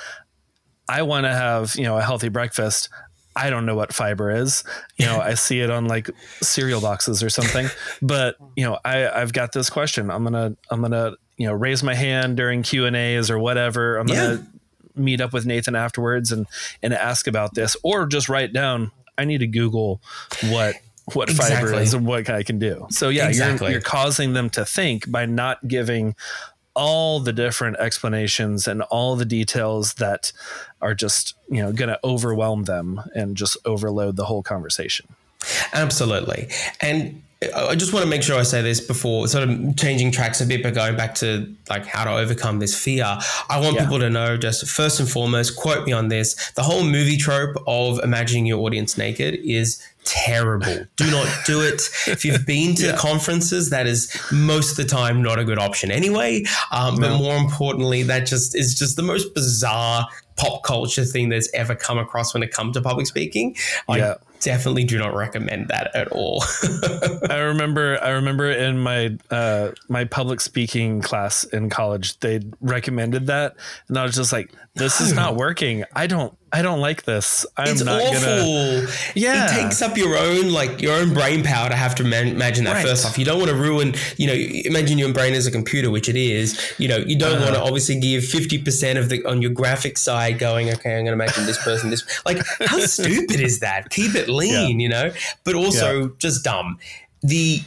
[0.89, 2.89] I want to have you know a healthy breakfast.
[3.37, 4.63] I don't know what fiber is.
[4.97, 6.09] You know, I see it on like
[6.41, 7.67] cereal boxes or something.
[8.01, 10.11] But you know, I I've got this question.
[10.11, 13.97] I'm gonna I'm gonna you know raise my hand during Q and A's or whatever.
[13.97, 14.45] I'm gonna
[14.97, 16.47] meet up with Nathan afterwards and
[16.81, 18.91] and ask about this, or just write down.
[19.17, 20.01] I need to Google
[20.49, 20.75] what
[21.13, 21.71] what exactly.
[21.71, 22.87] fiber is and what I can do.
[22.89, 23.67] So yeah, exactly.
[23.67, 26.15] you're, you're causing them to think by not giving
[26.77, 30.31] all the different explanations and all the details that
[30.79, 35.07] are just you know going to overwhelm them and just overload the whole conversation
[35.73, 36.47] absolutely
[36.79, 37.23] and
[37.55, 40.45] I just want to make sure I say this before sort of changing tracks a
[40.45, 43.05] bit, but going back to like how to overcome this fear.
[43.47, 43.83] I want yeah.
[43.83, 46.51] people to know just first and foremost, quote me on this.
[46.53, 50.87] The whole movie trope of imagining your audience naked is terrible.
[50.95, 51.83] Do not do it.
[52.07, 52.97] If you've been to yeah.
[52.97, 56.43] conferences, that is most of the time not a good option anyway.
[56.71, 57.01] Um, no.
[57.01, 61.75] But more importantly, that just is just the most bizarre pop culture thing that's ever
[61.75, 63.55] come across when it comes to public speaking.
[63.89, 64.15] Yeah.
[64.39, 66.43] Definitely do not recommend that at all.
[67.29, 73.27] I remember I remember in my uh, my public speaking class in college, they recommended
[73.27, 73.55] that,
[73.87, 75.83] and I was just like, "This is not working.
[75.95, 77.45] I don't I don't like this.
[77.57, 78.13] I'm it's not awful.
[78.13, 78.87] gonna.
[79.15, 82.29] Yeah, it takes up your own like your own brain power to have to man-
[82.29, 82.85] imagine that right.
[82.85, 83.17] first off.
[83.17, 83.95] You don't want to ruin.
[84.15, 86.73] You know, imagine your brain as a computer, which it is.
[86.77, 89.51] You know, you don't uh, want to obviously give fifty percent of the on your
[89.51, 90.69] graphic side going.
[90.69, 91.89] Okay, I'm going to imagine this person.
[91.89, 93.89] This like how stupid is that?
[93.89, 94.79] Keep it lean.
[94.79, 94.83] Yeah.
[94.83, 95.11] You know,
[95.43, 96.09] but also yeah.
[96.17, 96.79] just dumb.
[97.23, 97.61] The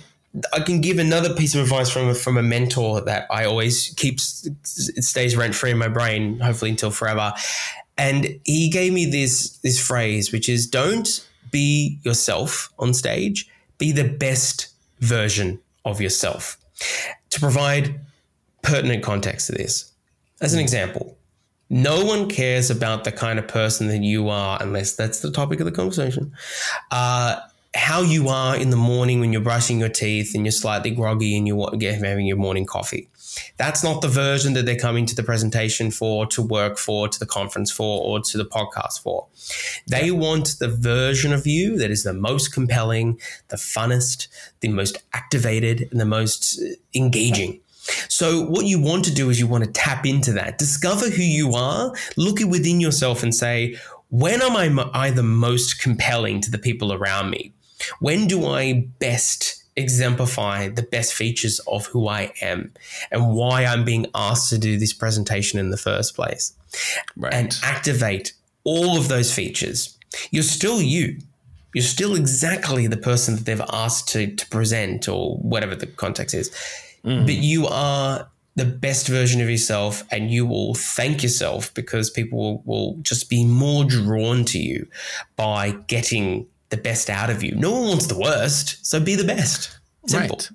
[0.52, 3.92] I can give another piece of advice from a, from a mentor that I always
[3.96, 7.34] keeps it stays rent free in my brain, hopefully until forever.
[7.98, 13.48] And he gave me this this phrase, which is don't be yourself on stage,
[13.78, 14.68] be the best
[15.00, 16.56] version of yourself.
[17.30, 18.00] To provide
[18.62, 19.92] pertinent context to this,
[20.40, 21.16] as an example,
[21.68, 25.60] no one cares about the kind of person that you are unless that's the topic
[25.60, 26.32] of the conversation.
[26.90, 27.38] Uh,
[27.74, 31.36] how you are in the morning when you're brushing your teeth and you're slightly groggy
[31.36, 33.08] and you're having your morning coffee.
[33.56, 37.18] That's not the version that they're coming to the presentation for, to work for, to
[37.18, 39.26] the conference for, or to the podcast for.
[39.86, 44.28] They want the version of you that is the most compelling, the funnest,
[44.60, 47.60] the most activated, and the most uh, engaging.
[48.08, 51.22] So, what you want to do is you want to tap into that, discover who
[51.22, 53.76] you are, look within yourself and say,
[54.10, 57.54] when am I, I the most compelling to the people around me?
[58.00, 62.72] When do I best exemplify the best features of who I am
[63.10, 66.54] and why I'm being asked to do this presentation in the first place?
[67.16, 67.34] Right.
[67.34, 69.98] And activate all of those features.
[70.30, 71.18] You're still you.
[71.74, 76.34] You're still exactly the person that they've asked to, to present or whatever the context
[76.34, 76.50] is.
[77.04, 77.26] Mm.
[77.26, 82.38] But you are the best version of yourself and you will thank yourself because people
[82.38, 84.86] will, will just be more drawn to you
[85.36, 87.54] by getting the best out of you.
[87.54, 89.78] No one wants the worst, so be the best.
[90.06, 90.36] Simple.
[90.36, 90.50] Right.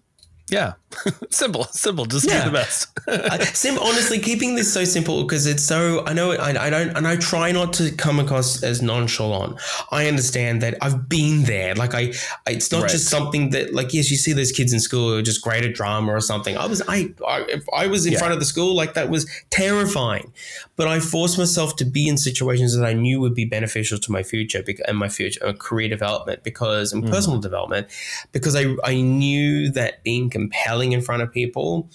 [0.49, 0.73] Yeah,
[1.29, 2.05] simple, simple.
[2.05, 2.43] Just yeah.
[2.43, 2.99] be the best.
[3.08, 6.05] uh, sim- honestly, keeping this so simple because it's so.
[6.05, 6.31] I know.
[6.31, 9.60] I, I don't, and I try not to come across as nonchalant.
[9.91, 11.75] I understand that I've been there.
[11.75, 12.13] Like I,
[12.47, 12.91] it's not right.
[12.91, 15.65] just something that, like, yes, you see those kids in school who are just great
[15.65, 16.58] at drama or something.
[16.58, 18.19] I was, I, I, if I was in yeah.
[18.19, 20.34] front of the school, like that was terrifying.
[20.75, 24.12] But I forced myself to be in situations that I knew would be beneficial to
[24.12, 27.10] my future and my future uh, career development because and mm.
[27.10, 27.88] personal development
[28.31, 31.89] because I, I knew that being compelling in front of people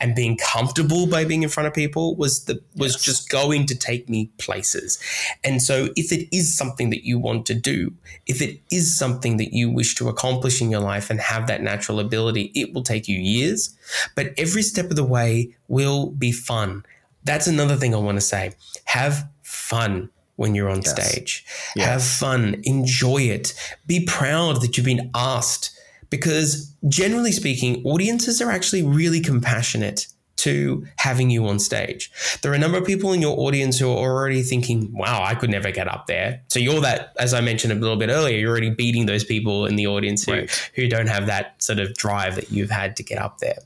[0.00, 3.04] and being comfortable by being in front of people was the was yes.
[3.04, 4.98] just going to take me places.
[5.42, 7.92] And so if it is something that you want to do,
[8.26, 11.62] if it is something that you wish to accomplish in your life and have that
[11.62, 13.76] natural ability, it will take you years,
[14.14, 16.84] but every step of the way will be fun.
[17.24, 18.52] That's another thing I want to say.
[18.84, 20.90] Have fun when you're on yes.
[20.90, 21.44] stage.
[21.76, 21.86] Yes.
[21.86, 23.54] Have fun, enjoy it.
[23.86, 25.70] Be proud that you've been asked
[26.14, 32.12] because generally speaking, audiences are actually really compassionate to having you on stage.
[32.40, 35.34] There are a number of people in your audience who are already thinking, wow, I
[35.34, 36.40] could never get up there.
[36.50, 39.66] So you're that, as I mentioned a little bit earlier, you're already beating those people
[39.66, 40.70] in the audience who, right.
[40.76, 43.58] who don't have that sort of drive that you've had to get up there.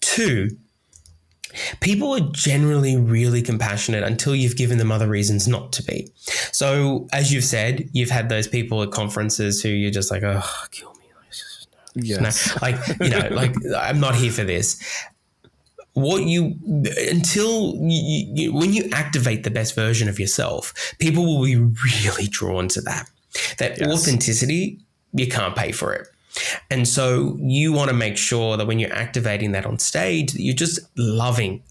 [0.00, 0.56] Two,
[1.80, 6.08] people are generally really compassionate until you've given them other reasons not to be.
[6.52, 10.48] So, as you've said, you've had those people at conferences who you're just like, oh,
[11.94, 12.60] Yes.
[12.62, 14.82] like, you know, like I'm not here for this.
[15.92, 16.56] What you
[17.08, 22.26] until you, you, when you activate the best version of yourself, people will be really
[22.26, 23.08] drawn to that.
[23.58, 23.88] That yes.
[23.88, 24.80] authenticity,
[25.12, 26.08] you can't pay for it.
[26.70, 30.42] And so you want to make sure that when you're activating that on stage, that
[30.42, 31.62] you're just loving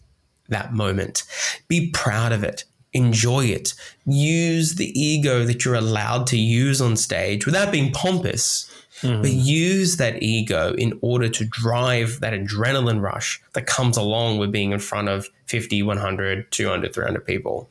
[0.47, 1.23] that moment.
[1.67, 2.63] Be proud of it.
[2.93, 3.73] Enjoy it.
[4.05, 8.69] Use the ego that you're allowed to use on stage without being pompous
[9.03, 9.21] mm-hmm.
[9.21, 14.51] but use that ego in order to drive that adrenaline rush that comes along with
[14.51, 17.69] being in front of 50, 100, 200, 300 people.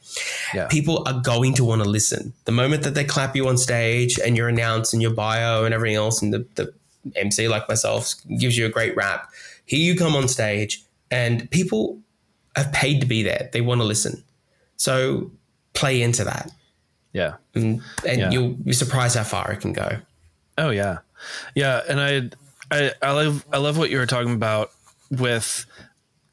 [0.55, 0.68] Yeah.
[0.68, 2.33] People are going to want to listen.
[2.45, 5.75] The moment that they clap you on stage and you're announced and your bio and
[5.75, 6.73] everything else, and the, the
[7.16, 9.31] MC like myself gives you a great rap,
[9.64, 11.99] here you come on stage and people
[12.55, 13.49] have paid to be there.
[13.53, 14.23] They want to listen.
[14.77, 15.31] So
[15.73, 16.53] play into that.
[17.12, 17.35] Yeah.
[17.55, 18.30] And, and yeah.
[18.30, 19.99] you'll be surprised how far it can go.
[20.59, 20.99] Oh yeah.
[21.55, 21.83] Yeah.
[21.89, 22.31] And I,
[22.70, 24.70] I, I love, I love what you were talking about
[25.11, 25.66] with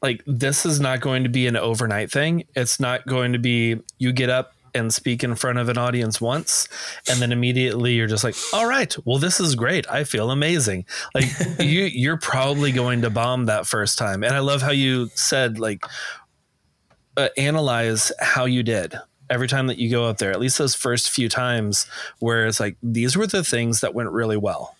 [0.02, 2.44] like, this is not going to be an overnight thing.
[2.54, 6.20] It's not going to be, you get up and speak in front of an audience
[6.20, 6.68] once
[7.08, 10.84] and then immediately you're just like all right well this is great i feel amazing
[11.14, 11.24] like
[11.58, 15.58] you you're probably going to bomb that first time and i love how you said
[15.58, 15.84] like
[17.16, 18.94] uh, analyze how you did
[19.28, 21.86] every time that you go up there at least those first few times
[22.18, 24.76] where it's like these were the things that went really well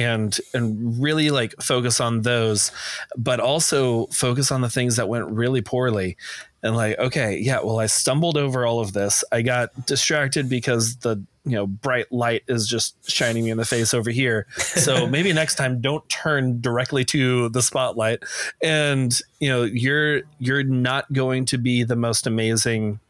[0.00, 2.72] and and really like focus on those
[3.16, 6.16] but also focus on the things that went really poorly.
[6.62, 9.24] And like okay yeah well i stumbled over all of this.
[9.32, 13.64] I got distracted because the you know bright light is just shining me in the
[13.64, 14.46] face over here.
[14.56, 18.22] So maybe next time don't turn directly to the spotlight.
[18.62, 23.00] And you know you're you're not going to be the most amazing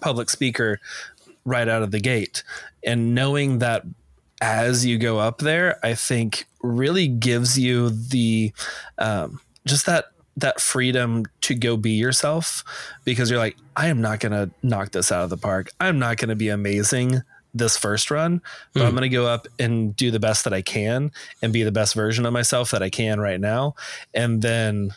[0.00, 0.80] public speaker
[1.44, 2.42] right out of the gate.
[2.84, 3.84] And knowing that
[4.46, 8.52] as you go up there i think really gives you the
[8.98, 12.62] um, just that that freedom to go be yourself
[13.04, 15.70] because you're like, I am not going to knock this out of the park.
[15.80, 17.22] I'm not going to be amazing
[17.54, 18.42] this first run,
[18.74, 18.82] but mm.
[18.82, 18.96] I'm hmm.
[18.98, 21.94] going to go up and do the best that I can and be the best
[21.94, 23.76] version of myself that I can right now.
[24.12, 24.90] And then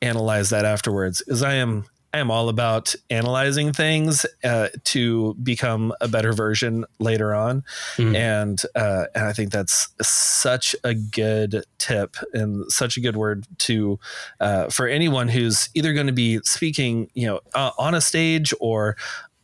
[0.00, 1.20] analyze that afterwards.
[1.22, 1.84] As I am
[2.14, 7.64] I am all about analyzing things uh, to become a better version later on,
[7.96, 8.14] mm.
[8.14, 13.46] and uh, and I think that's such a good tip and such a good word
[13.60, 13.98] to
[14.40, 18.52] uh, for anyone who's either going to be speaking, you know, uh, on a stage
[18.60, 18.96] or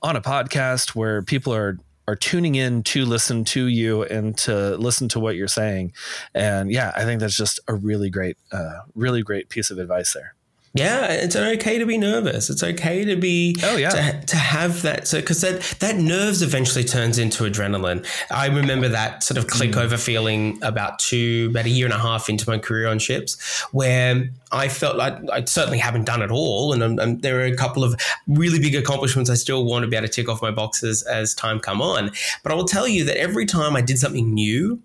[0.02, 4.76] on a podcast where people are are tuning in to listen to you and to
[4.76, 5.92] listen to what you're saying,
[6.34, 10.12] and yeah, I think that's just a really great, uh, really great piece of advice
[10.12, 10.34] there.
[10.74, 12.50] Yeah, it's okay to be nervous.
[12.50, 15.08] It's okay to be oh yeah to, to have that.
[15.08, 18.06] So because that that nerves eventually turns into adrenaline.
[18.30, 19.82] I remember that sort of click mm.
[19.82, 23.62] over feeling about two about a year and a half into my career on ships,
[23.72, 27.56] where I felt like I certainly haven't done it all, and, and there are a
[27.56, 30.50] couple of really big accomplishments I still want to be able to tick off my
[30.50, 32.10] boxes as time come on.
[32.42, 34.80] But I will tell you that every time I did something new,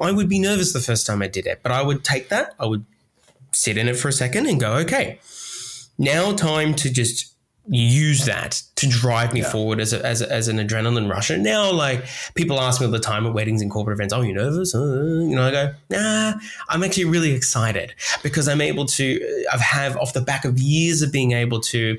[0.00, 2.54] I would be nervous the first time I did it, but I would take that.
[2.58, 2.84] I would
[3.52, 5.20] sit in it for a second and go, okay,
[5.98, 7.34] now time to just
[7.70, 9.50] use that to drive me yeah.
[9.50, 11.30] forward as, a, as, a, as an adrenaline rush.
[11.30, 14.22] And now, like, people ask me all the time at weddings and corporate events, oh,
[14.22, 14.74] you nervous?
[14.74, 16.34] Uh, you know, I go, nah,
[16.68, 21.02] I'm actually really excited because I'm able to, I've have off the back of years
[21.02, 21.98] of being able to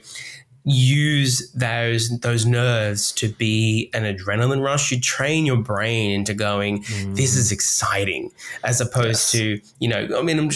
[0.65, 6.83] use those those nerves to be an adrenaline rush you train your brain into going
[6.83, 7.15] mm.
[7.15, 8.29] this is exciting
[8.63, 9.31] as opposed yes.
[9.31, 10.49] to you know i mean I'm,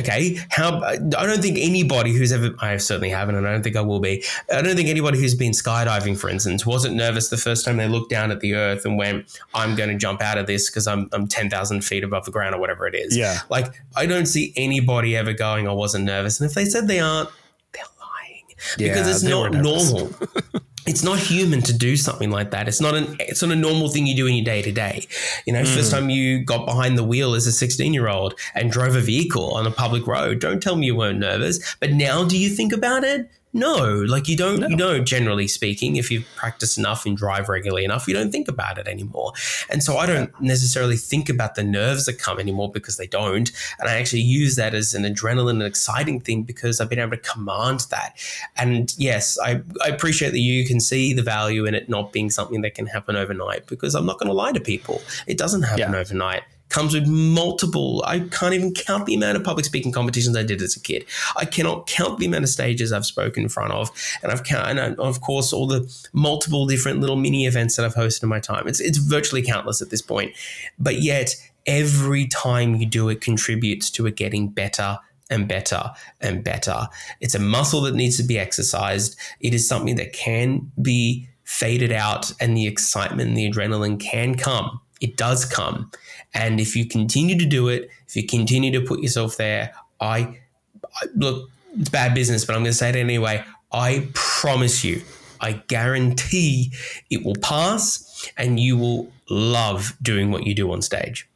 [0.00, 3.76] okay, how I don't think anybody who's ever I certainly haven't, and I don't think
[3.76, 4.24] I will be.
[4.52, 7.88] I don't think anybody who's been skydiving, for instance, wasn't nervous the first time they
[7.88, 10.86] looked down at the earth and went, "I'm going to jump out of this because
[10.86, 14.06] I'm I'm ten thousand feet above the ground or whatever it is." Yeah, like I
[14.06, 17.30] don't see anybody ever going, "I wasn't nervous," and if they said they aren't,
[17.72, 18.44] they're lying
[18.78, 20.10] yeah, because it's not normal.
[20.86, 22.68] it's not human to do something like that.
[22.68, 25.06] It's not an it's not a normal thing you do in your day to day.
[25.46, 25.74] You know, mm.
[25.74, 29.00] first time you got behind the wheel as a 16 year old and drove a
[29.00, 31.76] vehicle on a public road, don't tell me you weren't nervous.
[31.80, 33.30] But now do you think about it?
[33.52, 34.68] No, like you don't, no.
[34.68, 38.46] you know, generally speaking, if you've practiced enough and drive regularly enough, you don't think
[38.46, 39.32] about it anymore.
[39.68, 43.50] And so I don't necessarily think about the nerves that come anymore because they don't.
[43.80, 47.10] And I actually use that as an adrenaline and exciting thing because I've been able
[47.10, 48.16] to command that.
[48.56, 52.30] And yes, I, I appreciate that you can see the value in it not being
[52.30, 55.02] something that can happen overnight because I'm not going to lie to people.
[55.26, 55.98] It doesn't happen yeah.
[55.98, 58.02] overnight comes with multiple.
[58.06, 61.04] I can't even count the amount of public speaking competitions I did as a kid.
[61.36, 63.90] I cannot count the amount of stages I've spoken in front of,
[64.22, 67.84] and I've count, and uh, of course all the multiple different little mini events that
[67.84, 68.66] I've hosted in my time.
[68.66, 70.32] It's it's virtually countless at this point,
[70.78, 74.98] but yet every time you do it contributes to it getting better
[75.28, 76.88] and better and better.
[77.20, 79.16] It's a muscle that needs to be exercised.
[79.40, 84.36] It is something that can be faded out, and the excitement and the adrenaline can
[84.36, 84.80] come.
[85.00, 85.90] It does come.
[86.34, 90.38] And if you continue to do it, if you continue to put yourself there, I,
[90.84, 93.44] I look, it's bad business, but I'm going to say it anyway.
[93.72, 95.02] I promise you,
[95.40, 96.72] I guarantee
[97.08, 101.28] it will pass and you will love doing what you do on stage.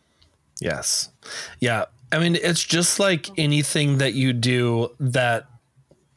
[0.60, 1.10] Yes.
[1.60, 1.86] Yeah.
[2.12, 5.46] I mean, it's just like anything that you do that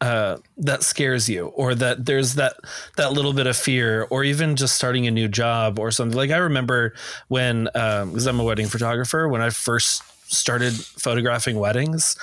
[0.01, 2.55] uh, that scares you or that there's that
[2.97, 6.31] that little bit of fear or even just starting a new job or something like
[6.31, 6.93] i remember
[7.29, 12.15] when because um, i'm a wedding photographer when i first started photographing weddings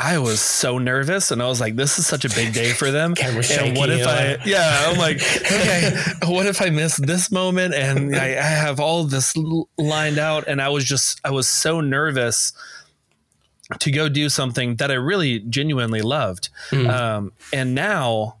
[0.00, 2.92] I was so nervous and I was like, this is such a big day for
[2.92, 3.14] them.
[3.20, 5.92] and what if I, yeah, I'm like, okay,
[6.24, 7.74] what if I miss this moment?
[7.74, 9.34] And I, I have all this
[9.76, 10.46] lined out.
[10.46, 12.52] And I was just, I was so nervous
[13.78, 16.48] to go do something that I really genuinely loved.
[16.70, 16.88] Mm.
[16.88, 18.37] Um, and now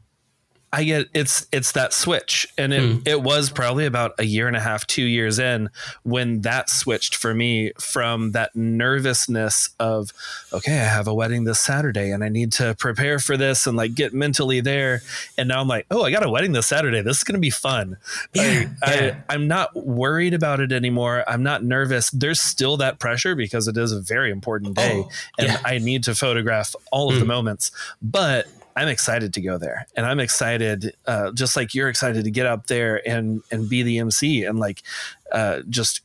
[0.70, 3.08] I get it's it's that switch, and it mm.
[3.08, 5.70] it was probably about a year and a half, two years in
[6.02, 10.12] when that switched for me from that nervousness of
[10.52, 13.78] okay, I have a wedding this Saturday, and I need to prepare for this and
[13.78, 15.00] like get mentally there,
[15.38, 17.00] and now I'm like, oh, I got a wedding this Saturday.
[17.00, 17.96] This is gonna be fun.
[18.34, 19.16] Yeah, I, yeah.
[19.26, 21.24] I, I'm not worried about it anymore.
[21.26, 22.10] I'm not nervous.
[22.10, 25.60] There's still that pressure because it is a very important day, oh, and yeah.
[25.64, 27.20] I need to photograph all of mm.
[27.20, 27.70] the moments,
[28.02, 28.46] but
[28.78, 32.46] I'm excited to go there, and I'm excited, uh, just like you're excited to get
[32.46, 34.84] up there and and be the MC and like
[35.32, 36.02] uh, just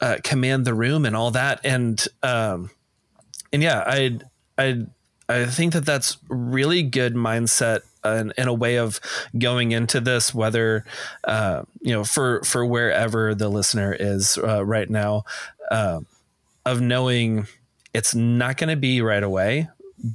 [0.00, 1.58] uh, command the room and all that.
[1.64, 2.70] And um,
[3.52, 4.20] and yeah, I
[4.56, 4.86] I
[5.28, 9.00] I think that that's really good mindset and, and, a way of
[9.36, 10.84] going into this, whether
[11.24, 15.24] uh, you know for for wherever the listener is uh, right now,
[15.72, 15.98] uh,
[16.64, 17.48] of knowing
[17.92, 19.68] it's not going to be right away,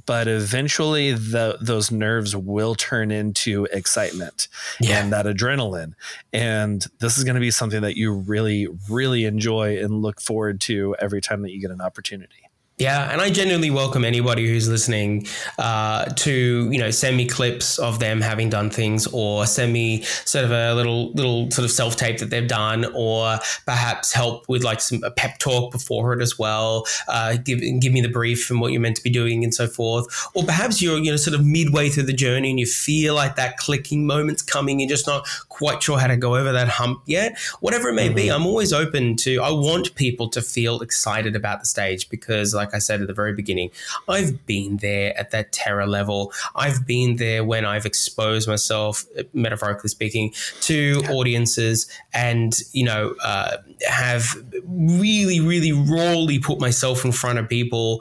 [0.06, 4.48] but eventually the, those nerves will turn into excitement
[4.80, 5.02] yeah.
[5.02, 5.94] and that adrenaline
[6.32, 10.60] and this is going to be something that you really really enjoy and look forward
[10.60, 12.47] to every time that you get an opportunity
[12.78, 15.26] yeah, and I genuinely welcome anybody who's listening
[15.58, 20.02] uh, to you know send me clips of them having done things, or send me
[20.02, 24.48] sort of a little little sort of self tape that they've done, or perhaps help
[24.48, 26.86] with like some a pep talk before it as well.
[27.08, 29.66] Uh, give give me the brief and what you're meant to be doing and so
[29.66, 33.14] forth, or perhaps you're you know sort of midway through the journey and you feel
[33.14, 35.26] like that clicking moment's coming, you're just not
[35.58, 37.36] quite sure how to go over that hump yet.
[37.60, 38.16] Whatever it may mm-hmm.
[38.16, 39.42] be, I'm always open to.
[39.42, 43.12] I want people to feel excited about the stage because like I said at the
[43.12, 43.70] very beginning,
[44.08, 46.32] I've been there at that terror level.
[46.54, 50.32] I've been there when I've exposed myself, metaphorically speaking,
[50.62, 51.10] to yeah.
[51.10, 53.56] audiences and, you know, uh,
[53.86, 58.00] have really, really rawly put myself in front of people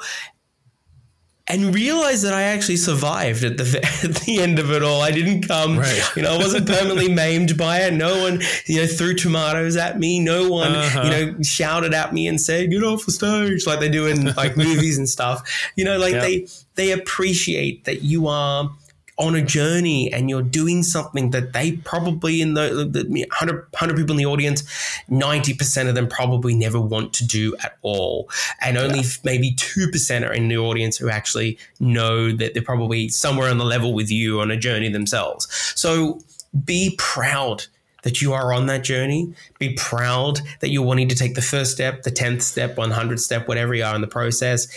[1.49, 5.01] and realized that I actually survived at the at the end of it all.
[5.01, 6.11] I didn't come, right.
[6.15, 7.93] you know, I wasn't permanently maimed by it.
[7.93, 10.19] No one, you know, threw tomatoes at me.
[10.19, 11.01] No one, uh-huh.
[11.03, 14.33] you know, shouted at me and said, "Get off the stage," like they do in
[14.35, 15.49] like movies and stuff.
[15.75, 16.23] You know, like yep.
[16.23, 18.69] they they appreciate that you are
[19.17, 23.97] on a journey and you're doing something that they probably in the, the 100, 100
[23.97, 24.61] people in the audience
[25.09, 28.29] 90% of them probably never want to do at all
[28.61, 29.09] and only yeah.
[29.23, 33.65] maybe 2% are in the audience who actually know that they're probably somewhere on the
[33.65, 36.21] level with you on a journey themselves so
[36.65, 37.65] be proud
[38.03, 39.33] that you are on that journey.
[39.59, 43.49] Be proud that you're wanting to take the first step, the 10th step, 100th step,
[43.49, 44.67] whatever you are in the process.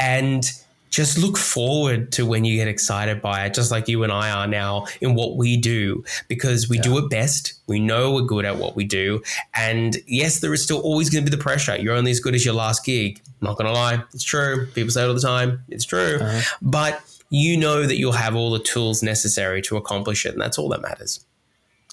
[0.00, 0.50] And
[0.90, 4.30] just look forward to when you get excited by it, just like you and I
[4.30, 6.82] are now in what we do, because we yeah.
[6.82, 7.54] do it best.
[7.68, 9.22] We know we're good at what we do.
[9.54, 11.76] And yes, there is still always going to be the pressure.
[11.76, 13.20] You're only as good as your last gig.
[13.40, 14.02] I'm not going to lie.
[14.12, 14.66] It's true.
[14.74, 15.62] People say it all the time.
[15.68, 16.18] It's true.
[16.20, 16.40] Uh-huh.
[16.60, 20.32] But you know that you'll have all the tools necessary to accomplish it.
[20.32, 21.24] And that's all that matters.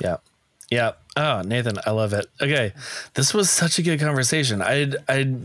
[0.02, 0.18] Yeah.
[0.72, 0.94] Yeah.
[1.16, 2.26] Oh, Nathan, I love it.
[2.42, 2.74] Okay.
[3.14, 4.62] This was such a good conversation.
[4.62, 5.36] I I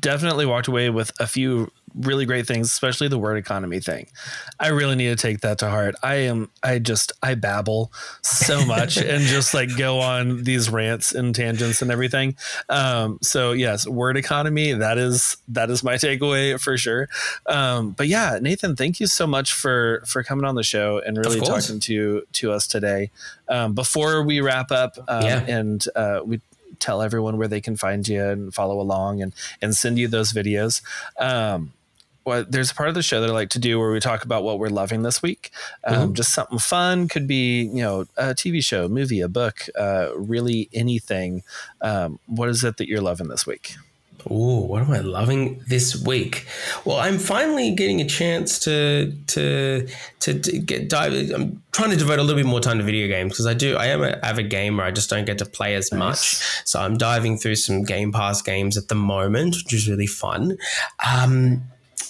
[0.00, 4.06] definitely walked away with a few really great things, especially the word economy thing.
[4.60, 5.94] I really need to take that to heart.
[6.02, 7.90] I am, I just, I babble
[8.22, 12.36] so much and just like go on these rants and tangents and everything.
[12.68, 17.08] Um, so yes, word economy, that is, that is my takeaway for sure.
[17.46, 21.16] Um, but yeah, Nathan, thank you so much for, for coming on the show and
[21.16, 23.10] really talking to, to us today.
[23.48, 25.44] Um, before we wrap up, um, yeah.
[25.46, 26.40] and, uh, we,
[26.78, 29.32] tell everyone where they can find you and follow along and
[29.62, 30.82] and send you those videos.
[31.18, 31.72] Um,
[32.26, 34.24] well, there's a part of the show that I like to do where we talk
[34.24, 35.52] about what we're loving this week.
[35.84, 36.12] Um, mm-hmm.
[36.14, 40.68] Just something fun could be, you know, a TV show, movie, a book, uh, really
[40.72, 41.44] anything.
[41.80, 43.76] Um, what is it that you're loving this week?
[44.28, 46.48] Oh, what am I loving this week?
[46.84, 49.86] Well, I'm finally getting a chance to to
[50.18, 51.30] to, to get dive.
[51.30, 53.76] I'm trying to devote a little bit more time to video games because I do.
[53.76, 54.82] I am an avid gamer.
[54.82, 55.98] I just don't get to play as nice.
[56.00, 56.66] much.
[56.66, 60.58] So I'm diving through some Game Pass games at the moment, which is really fun.
[61.06, 61.62] Um,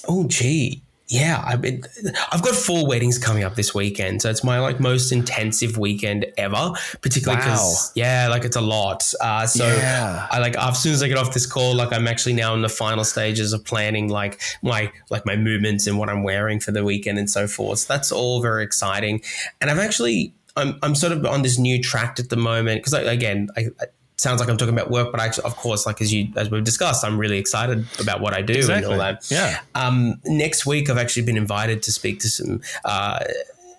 [0.09, 1.85] oh, gee, yeah, I've been,
[2.33, 6.27] I've got four weddings coming up this weekend, so it's my like most intensive weekend
[6.37, 6.73] ever.
[7.01, 8.03] Particularly because wow.
[8.03, 9.13] yeah, like it's a lot.
[9.21, 10.27] Uh, so yeah.
[10.31, 12.63] I like as soon as I get off this call, like I'm actually now in
[12.63, 16.73] the final stages of planning like my like my movements and what I'm wearing for
[16.73, 17.81] the weekend and so forth.
[17.81, 19.23] So that's all very exciting,
[19.61, 22.95] and I've actually I'm, I'm sort of on this new track at the moment because
[22.95, 23.69] again I,
[24.17, 26.65] sounds like I'm talking about work, but actually, of course, like as you as we've
[26.65, 28.85] discussed, I'm really excited about what I do exactly.
[28.85, 29.31] and all that.
[29.31, 29.61] Yeah.
[29.75, 32.61] Um, next week, I've actually been invited to speak to some.
[32.85, 33.25] Uh,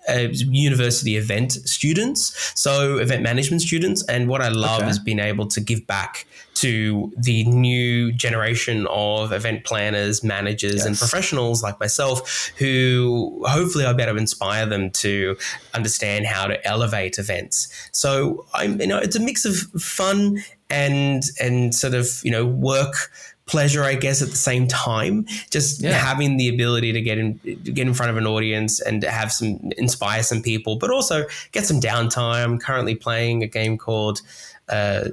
[0.08, 4.04] uh, university event students, so event management students.
[4.04, 4.90] And what I love okay.
[4.90, 10.86] is being able to give back to the new generation of event planners, managers, yes.
[10.86, 15.36] and professionals like myself who hopefully I'll be able to inspire them to
[15.74, 17.68] understand how to elevate events.
[17.92, 22.44] So I'm, you know, it's a mix of fun and and sort of you know
[22.44, 23.10] work
[23.48, 25.26] pleasure, I guess, at the same time.
[25.50, 25.92] Just yeah.
[25.92, 29.72] having the ability to get in get in front of an audience and have some
[29.76, 32.44] inspire some people, but also get some downtime.
[32.44, 34.22] I'm currently playing a game called
[34.68, 35.08] uh,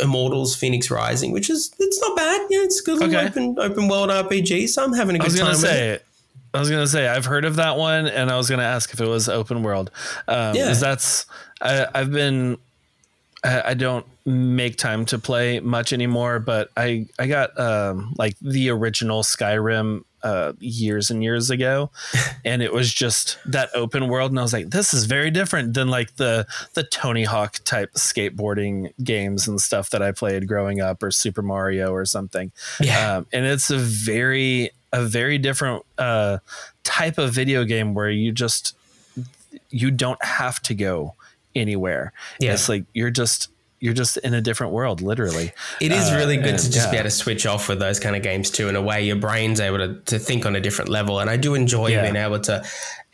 [0.00, 2.40] Immortals: Fenyx Rising, which is it's not bad.
[2.50, 3.26] Yeah, it's good okay.
[3.26, 4.68] open open world RPG.
[4.68, 5.54] So I'm having a good time.
[5.54, 6.06] Say, it.
[6.52, 9.00] I was gonna say I've heard of that one, and I was gonna ask if
[9.00, 9.90] it was open world.
[10.28, 11.26] Um, yeah, that's
[11.60, 12.58] I, I've been
[13.44, 18.70] I don't make time to play much anymore, but I I got um, like the
[18.70, 21.90] original Skyrim uh, years and years ago,
[22.44, 25.74] and it was just that open world, and I was like, this is very different
[25.74, 30.80] than like the the Tony Hawk type skateboarding games and stuff that I played growing
[30.80, 32.50] up, or Super Mario or something.
[32.80, 36.38] Yeah, um, and it's a very a very different uh,
[36.82, 38.74] type of video game where you just
[39.68, 41.14] you don't have to go
[41.54, 42.12] anywhere.
[42.38, 42.52] Yeah.
[42.52, 43.50] It's like you're just
[43.80, 45.52] you're just in a different world, literally.
[45.78, 46.90] It is really good uh, to just yeah.
[46.90, 48.70] be able to switch off with those kind of games too.
[48.70, 51.20] In a way, your brain's able to, to think on a different level.
[51.20, 52.00] And I do enjoy yeah.
[52.00, 52.64] being able to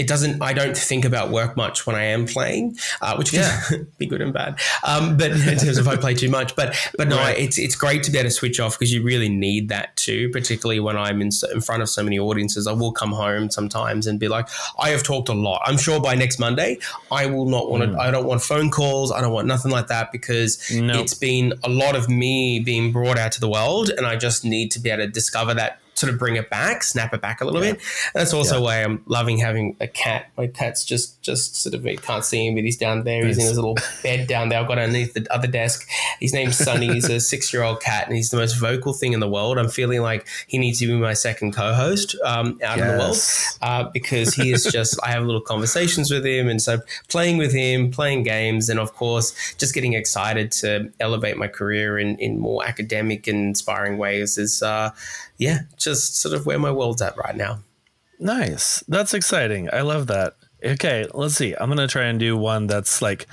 [0.00, 3.40] it doesn't i don't think about work much when i am playing uh, which can
[3.40, 3.78] yeah.
[3.98, 7.06] be good and bad um, but in terms of i play too much but but
[7.06, 7.38] no right.
[7.38, 10.30] it's it's great to be able to switch off because you really need that too
[10.30, 14.06] particularly when i'm in, in front of so many audiences i will come home sometimes
[14.06, 14.48] and be like
[14.78, 16.78] i have talked a lot i'm sure by next monday
[17.12, 17.98] i will not want to mm.
[17.98, 20.96] i don't want phone calls i don't want nothing like that because nope.
[20.96, 24.46] it's been a lot of me being brought out to the world and i just
[24.46, 27.40] need to be able to discover that sort of bring it back, snap it back
[27.40, 27.72] a little yeah.
[27.72, 27.82] bit.
[28.14, 28.62] And that's also yeah.
[28.62, 30.30] why I'm loving having a cat.
[30.36, 33.26] My cat's just just sort of you can't see him, but he's down there.
[33.26, 34.58] He's in his little bed down there.
[34.60, 35.86] I've got underneath the other desk.
[36.18, 36.92] His name's Sunny.
[36.92, 39.58] He's a six year old cat, and he's the most vocal thing in the world.
[39.58, 42.80] I'm feeling like he needs to be my second co-host um, out yes.
[42.80, 43.16] in the world
[43.62, 44.98] uh, because he is just.
[45.02, 48.94] I have little conversations with him, and so playing with him, playing games, and of
[48.94, 54.38] course just getting excited to elevate my career in in more academic and inspiring ways
[54.38, 54.62] is.
[54.62, 54.90] Uh,
[55.40, 57.60] yeah, just sort of where my world's at right now.
[58.18, 58.84] Nice.
[58.86, 59.68] That's exciting.
[59.72, 60.34] I love that.
[60.62, 61.54] Okay, let's see.
[61.58, 63.26] I'm gonna try and do one that's like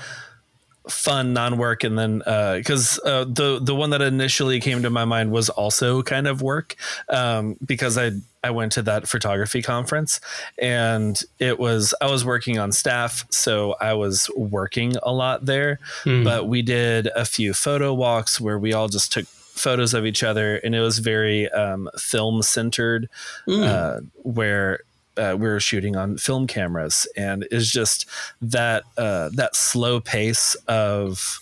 [0.90, 5.06] fun non-work and then because uh, uh, the the one that initially came to my
[5.06, 6.76] mind was also kind of work
[7.10, 8.12] um, because I
[8.44, 10.20] I went to that photography conference
[10.58, 15.80] and it was I was working on staff so I was working a lot there
[16.04, 16.24] mm.
[16.24, 19.26] but we did a few photo walks where we all just took
[19.58, 23.10] photos of each other, and it was very um, film centered,
[23.48, 23.64] mm.
[23.64, 24.80] uh, where
[25.18, 28.06] uh, we were shooting on film cameras, and it's just
[28.42, 31.40] that uh, that slow pace of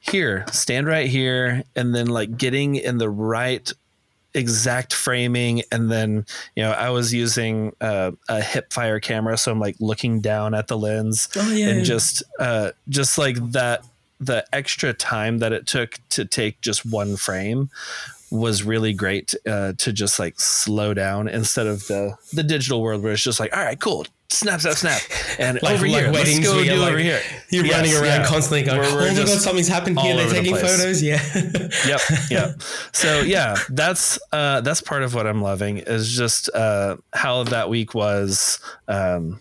[0.00, 3.72] here, stand right here, and then like getting in the right
[4.34, 6.26] exact framing and then
[6.56, 10.54] you know i was using uh, a hip fire camera so i'm like looking down
[10.54, 11.84] at the lens oh, yeah, and yeah.
[11.84, 13.84] just uh, just like that
[14.20, 17.70] the extra time that it took to take just one frame
[18.30, 23.02] was really great uh, to just like slow down instead of the the digital world
[23.02, 24.06] where it's just like all right cool.
[24.30, 25.00] Snap snap snap.
[25.38, 27.20] And like, over like here let's go do like, over here.
[27.50, 28.26] you're yes, running around yeah.
[28.26, 30.00] constantly going we're, we're oh my god something's happened.
[30.00, 31.02] here they're taking the photos?
[31.02, 31.20] Yeah.
[31.86, 32.00] Yep
[32.30, 32.62] yep.
[32.92, 37.68] So yeah that's uh, that's part of what i'm loving is just uh, how that
[37.68, 38.58] week was
[38.88, 39.40] um,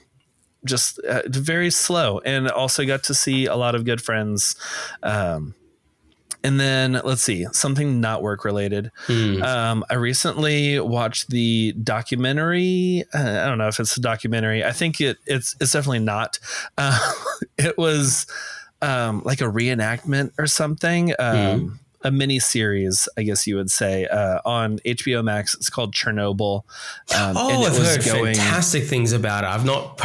[0.65, 2.19] just uh, very slow.
[2.19, 4.55] And also got to see a lot of good friends
[5.01, 5.55] um,
[6.43, 8.91] and then let's see something not work related.
[9.07, 9.41] Mm.
[9.43, 14.63] um, i recently watched the documentary uh, i don't know if it's a documentary.
[14.63, 16.39] I think it it's it's definitely not.
[16.77, 17.11] Uh,
[17.57, 18.25] it was
[18.81, 21.11] um, like a reenactment or something.
[21.19, 25.55] Um, mm a mini series, I guess you would say, uh, on HBO Max.
[25.55, 26.63] It's called Chernobyl.
[27.17, 29.47] Um, oh, I've heard going, fantastic things about it.
[29.47, 29.97] I've not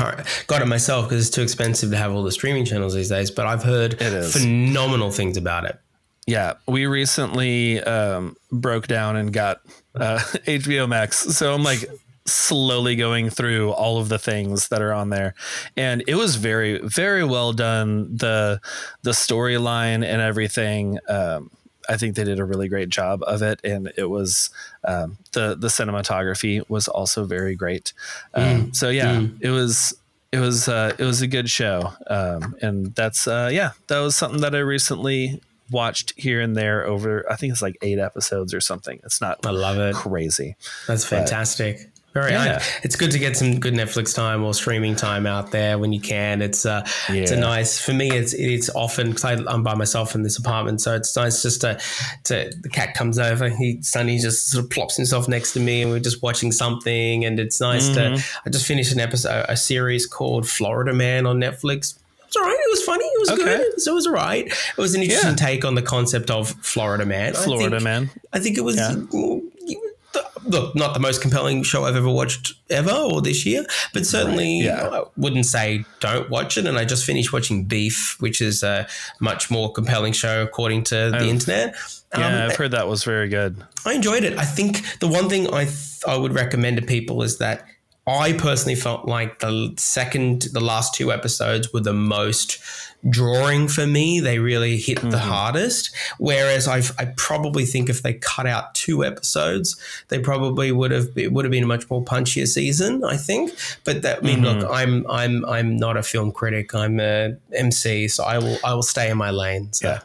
[0.46, 3.30] got it myself because it's too expensive to have all the streaming channels these days,
[3.30, 5.78] but I've heard phenomenal things about it.
[6.26, 9.62] Yeah, we recently um, broke down and got
[9.94, 11.86] uh, HBO Max, so I'm like
[12.26, 15.34] slowly going through all of the things that are on there,
[15.74, 18.14] and it was very very well done.
[18.14, 18.60] the
[19.02, 20.98] The storyline and everything.
[21.08, 21.50] Um,
[21.88, 24.50] I think they did a really great job of it, and it was
[24.84, 27.92] um, the the cinematography was also very great.
[28.34, 28.76] Um, mm.
[28.76, 29.38] So yeah, mm.
[29.40, 29.94] it was
[30.32, 34.16] it was uh, it was a good show, um, and that's uh, yeah, that was
[34.16, 37.30] something that I recently watched here and there over.
[37.30, 39.00] I think it's like eight episodes or something.
[39.04, 39.44] It's not.
[39.46, 39.94] I love it.
[39.94, 40.56] Crazy.
[40.86, 41.90] That's fantastic.
[42.14, 42.58] Very, yeah.
[42.60, 45.92] I, it's good to get some good Netflix time or streaming time out there when
[45.92, 46.40] you can.
[46.40, 47.16] It's uh, yeah.
[47.16, 48.10] it's a nice for me.
[48.10, 51.78] It's it's often because I'm by myself in this apartment, so it's nice just to
[52.24, 53.50] to the cat comes over.
[53.50, 57.26] He Sunny just sort of plops himself next to me, and we're just watching something,
[57.26, 58.16] and it's nice mm-hmm.
[58.16, 58.24] to.
[58.46, 61.98] I just finished an episode, a series called Florida Man on Netflix.
[62.26, 62.58] It's all right.
[62.58, 63.04] It was funny.
[63.04, 63.58] It was okay.
[63.58, 63.80] good.
[63.80, 64.46] So it was all right.
[64.46, 65.36] It was an interesting yeah.
[65.36, 67.34] take on the concept of Florida Man.
[67.34, 68.10] Florida I think, Man.
[68.32, 68.96] I think it was yeah
[70.44, 74.60] look, not the most compelling show I've ever watched ever or this year, but certainly
[74.60, 74.88] right, yeah.
[74.88, 76.66] I wouldn't say don't watch it.
[76.66, 78.86] And I just finished watching Beef, which is a
[79.20, 81.74] much more compelling show according to the I've, internet.
[82.16, 83.62] Yeah, um, I've heard that was very good.
[83.84, 84.38] I enjoyed it.
[84.38, 87.66] I think the one thing I th- I would recommend to people is that
[88.08, 92.58] I personally felt like the second, the last two episodes were the most
[93.08, 94.20] drawing for me.
[94.20, 95.10] They really hit mm-hmm.
[95.10, 95.94] the hardest.
[96.18, 101.08] Whereas I, I probably think if they cut out two episodes, they probably would have
[101.16, 103.04] it would have been a much more punchier season.
[103.04, 103.52] I think.
[103.84, 104.60] But that I mean, mm-hmm.
[104.60, 106.74] look, I'm I'm I'm not a film critic.
[106.74, 109.72] I'm a MC, so I will I will stay in my lane.
[109.72, 109.88] So.
[109.88, 110.00] Yeah.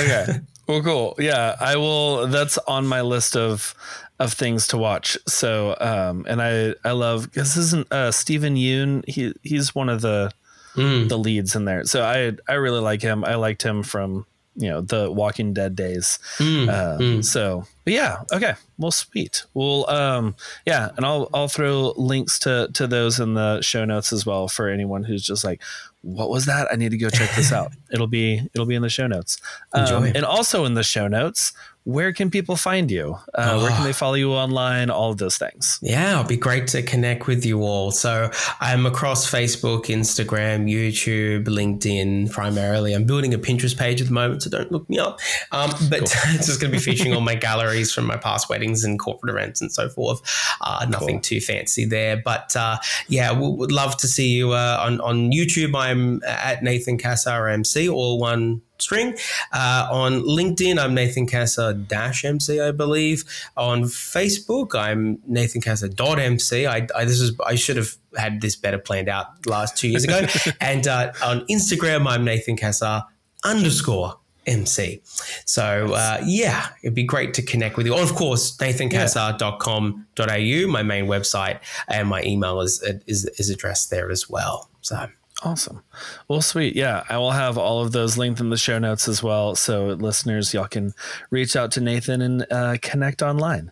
[0.00, 0.40] Okay.
[0.66, 1.14] well, cool.
[1.18, 2.26] Yeah, I will.
[2.26, 3.74] That's on my list of
[4.18, 5.18] of things to watch.
[5.26, 9.06] So, um, and I I love this isn't uh, Steven Yeun.
[9.08, 10.30] He he's one of the
[10.74, 11.08] mm.
[11.08, 11.84] the leads in there.
[11.84, 13.24] So I I really like him.
[13.24, 16.18] I liked him from you know the Walking Dead days.
[16.38, 16.68] Mm.
[16.68, 17.24] Uh, mm.
[17.24, 19.44] So yeah, okay, well, sweet.
[19.52, 24.12] Well, um, yeah, and I'll I'll throw links to to those in the show notes
[24.12, 25.60] as well for anyone who's just like,
[26.04, 26.68] what was that?
[26.70, 27.72] I need to go check this out.
[27.92, 29.40] it'll be it'll be in the show notes.
[29.72, 31.52] Um, and also in the show notes,
[31.84, 33.16] where can people find you?
[33.34, 33.62] Uh, oh.
[33.62, 34.88] Where can they follow you online?
[34.88, 35.78] All of those things.
[35.82, 37.90] Yeah, it'll be great to connect with you all.
[37.90, 38.30] So
[38.60, 42.94] I'm across Facebook, Instagram, YouTube, LinkedIn primarily.
[42.94, 45.20] I'm building a Pinterest page at the moment, so don't look me up.
[45.52, 46.34] Um, but cool.
[46.34, 49.34] it's just going to be featuring all my galleries from my past weddings and corporate
[49.34, 50.22] events and so forth.
[50.62, 51.22] Uh, nothing cool.
[51.22, 52.78] too fancy there, but uh,
[53.08, 55.74] yeah, we would love to see you uh, on on YouTube.
[55.76, 59.16] I'm at Nathan Cassar MC, all one string.
[59.52, 63.24] Uh, on LinkedIn, I'm Nathan Cassar dash MC, I believe.
[63.56, 66.66] On Facebook, I'm Nathan Cassar dot MC.
[66.66, 70.04] I, I this is I should have had this better planned out last two years
[70.04, 70.26] ago.
[70.60, 73.04] and uh, on Instagram, I'm Nathan Cassar
[73.44, 75.02] underscore MC.
[75.44, 77.94] So uh, yeah, it'd be great to connect with you.
[77.94, 84.28] of course, nathancassar.com.au, my main website, and my email is, is is addressed there as
[84.28, 84.70] well.
[84.80, 85.06] So
[85.44, 85.82] Awesome.
[86.26, 86.74] Well, sweet.
[86.74, 89.54] Yeah, I will have all of those linked in the show notes as well.
[89.54, 90.94] So, listeners, y'all can
[91.30, 93.70] reach out to Nathan and uh, connect online.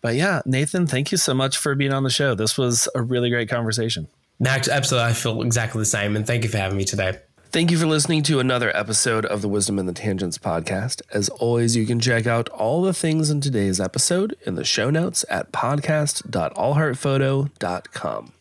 [0.00, 2.34] But yeah, Nathan, thank you so much for being on the show.
[2.34, 4.08] This was a really great conversation.
[4.40, 5.10] Max, absolutely.
[5.10, 6.16] I feel exactly the same.
[6.16, 7.18] And thank you for having me today.
[7.52, 11.02] Thank you for listening to another episode of the Wisdom and the Tangents podcast.
[11.12, 14.88] As always, you can check out all the things in today's episode in the show
[14.88, 18.32] notes at podcast.allheartphoto.com.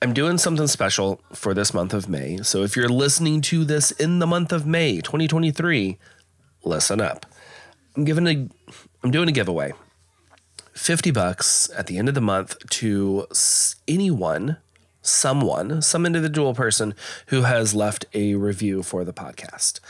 [0.00, 2.38] I'm doing something special for this month of May.
[2.42, 5.98] So if you're listening to this in the month of May 2023,
[6.62, 7.26] listen up.
[7.96, 8.48] I'm giving a
[9.02, 9.72] I'm doing a giveaway.
[10.72, 13.26] 50 bucks at the end of the month to
[13.88, 14.58] anyone,
[15.02, 16.94] someone, some individual person
[17.26, 19.80] who has left a review for the podcast.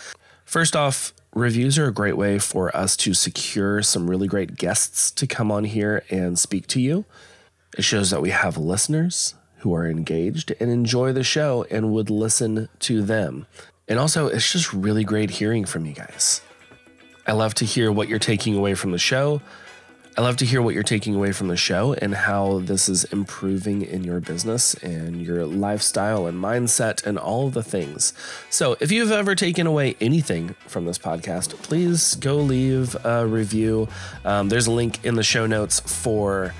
[0.47, 5.11] First off, reviews are a great way for us to secure some really great guests
[5.11, 7.05] to come on here and speak to you.
[7.77, 12.11] It shows that we have listeners who are engaged and enjoy the show and would
[12.11, 13.47] listen to them.
[13.87, 16.43] And also, it's just really great hearing from you guys.
[17.27, 19.41] I love to hear what you're taking away from the show.
[20.17, 23.05] I love to hear what you're taking away from the show and how this is
[23.05, 28.13] improving in your business and your lifestyle and mindset and all the things.
[28.51, 33.89] So, if you've ever taken away anything from this podcast, please go leave a review.
[34.25, 36.53] Um, there's a link in the show notes for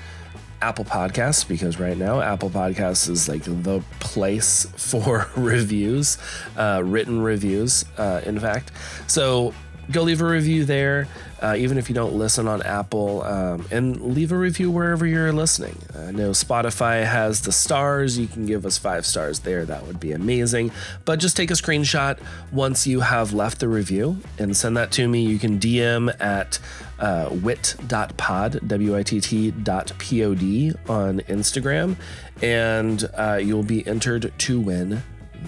[0.61, 6.17] Apple Podcasts because right now Apple Podcasts is like the place for reviews,
[6.57, 8.71] uh, written reviews, uh, in fact.
[9.07, 9.53] So
[9.91, 11.07] go leave a review there,
[11.41, 15.31] uh, even if you don't listen on Apple, um, and leave a review wherever you're
[15.31, 15.77] listening.
[15.97, 18.17] I know Spotify has the stars.
[18.17, 19.65] You can give us five stars there.
[19.65, 20.71] That would be amazing.
[21.05, 22.19] But just take a screenshot
[22.51, 25.23] once you have left the review and send that to me.
[25.25, 26.59] You can DM at
[26.99, 31.95] uh, witt.pod, W-I-T-T dot P-O-D on Instagram,
[32.41, 35.01] and uh, you'll be entered to win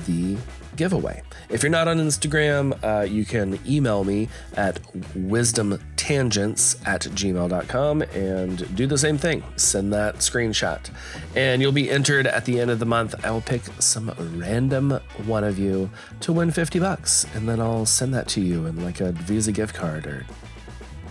[0.05, 0.37] the
[0.75, 1.21] giveaway.
[1.49, 4.81] If you're not on Instagram, uh, you can email me at
[5.13, 9.43] wisdomtangents at gmail.com and do the same thing.
[9.55, 10.89] Send that screenshot.
[11.35, 13.15] And you'll be entered at the end of the month.
[13.25, 15.89] I will pick some random one of you
[16.21, 17.25] to win 50 bucks.
[17.35, 20.25] And then I'll send that to you in like a Visa gift card or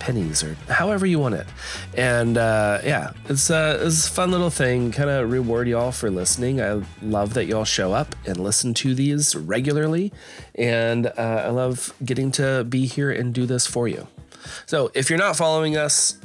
[0.01, 1.47] pennies or however you want it.
[1.97, 4.91] And uh, yeah, it's, uh, it's a fun little thing.
[4.91, 6.61] Kind of reward y'all for listening.
[6.61, 10.13] I love that y'all show up and listen to these regularly.
[10.57, 14.09] And uh, I love getting to be here and do this for you.
[14.67, 16.19] So if you're not following us,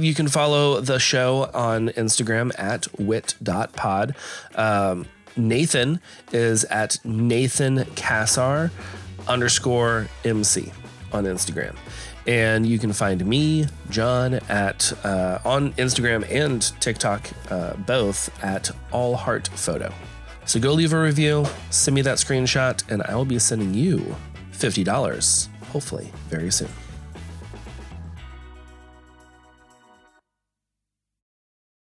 [0.00, 4.14] you can follow the show on Instagram at witt.pod.
[4.54, 5.06] Um,
[5.36, 6.00] Nathan
[6.32, 8.70] is at Nathan Cassar
[9.28, 10.72] underscore MC
[11.12, 11.76] on Instagram.
[12.26, 18.70] And you can find me, John, at uh, on Instagram and TikTok, uh, both at
[18.92, 19.92] All Heart Photo.
[20.44, 24.16] So go leave a review, send me that screenshot, and I will be sending you
[24.52, 26.68] $50, hopefully, very soon.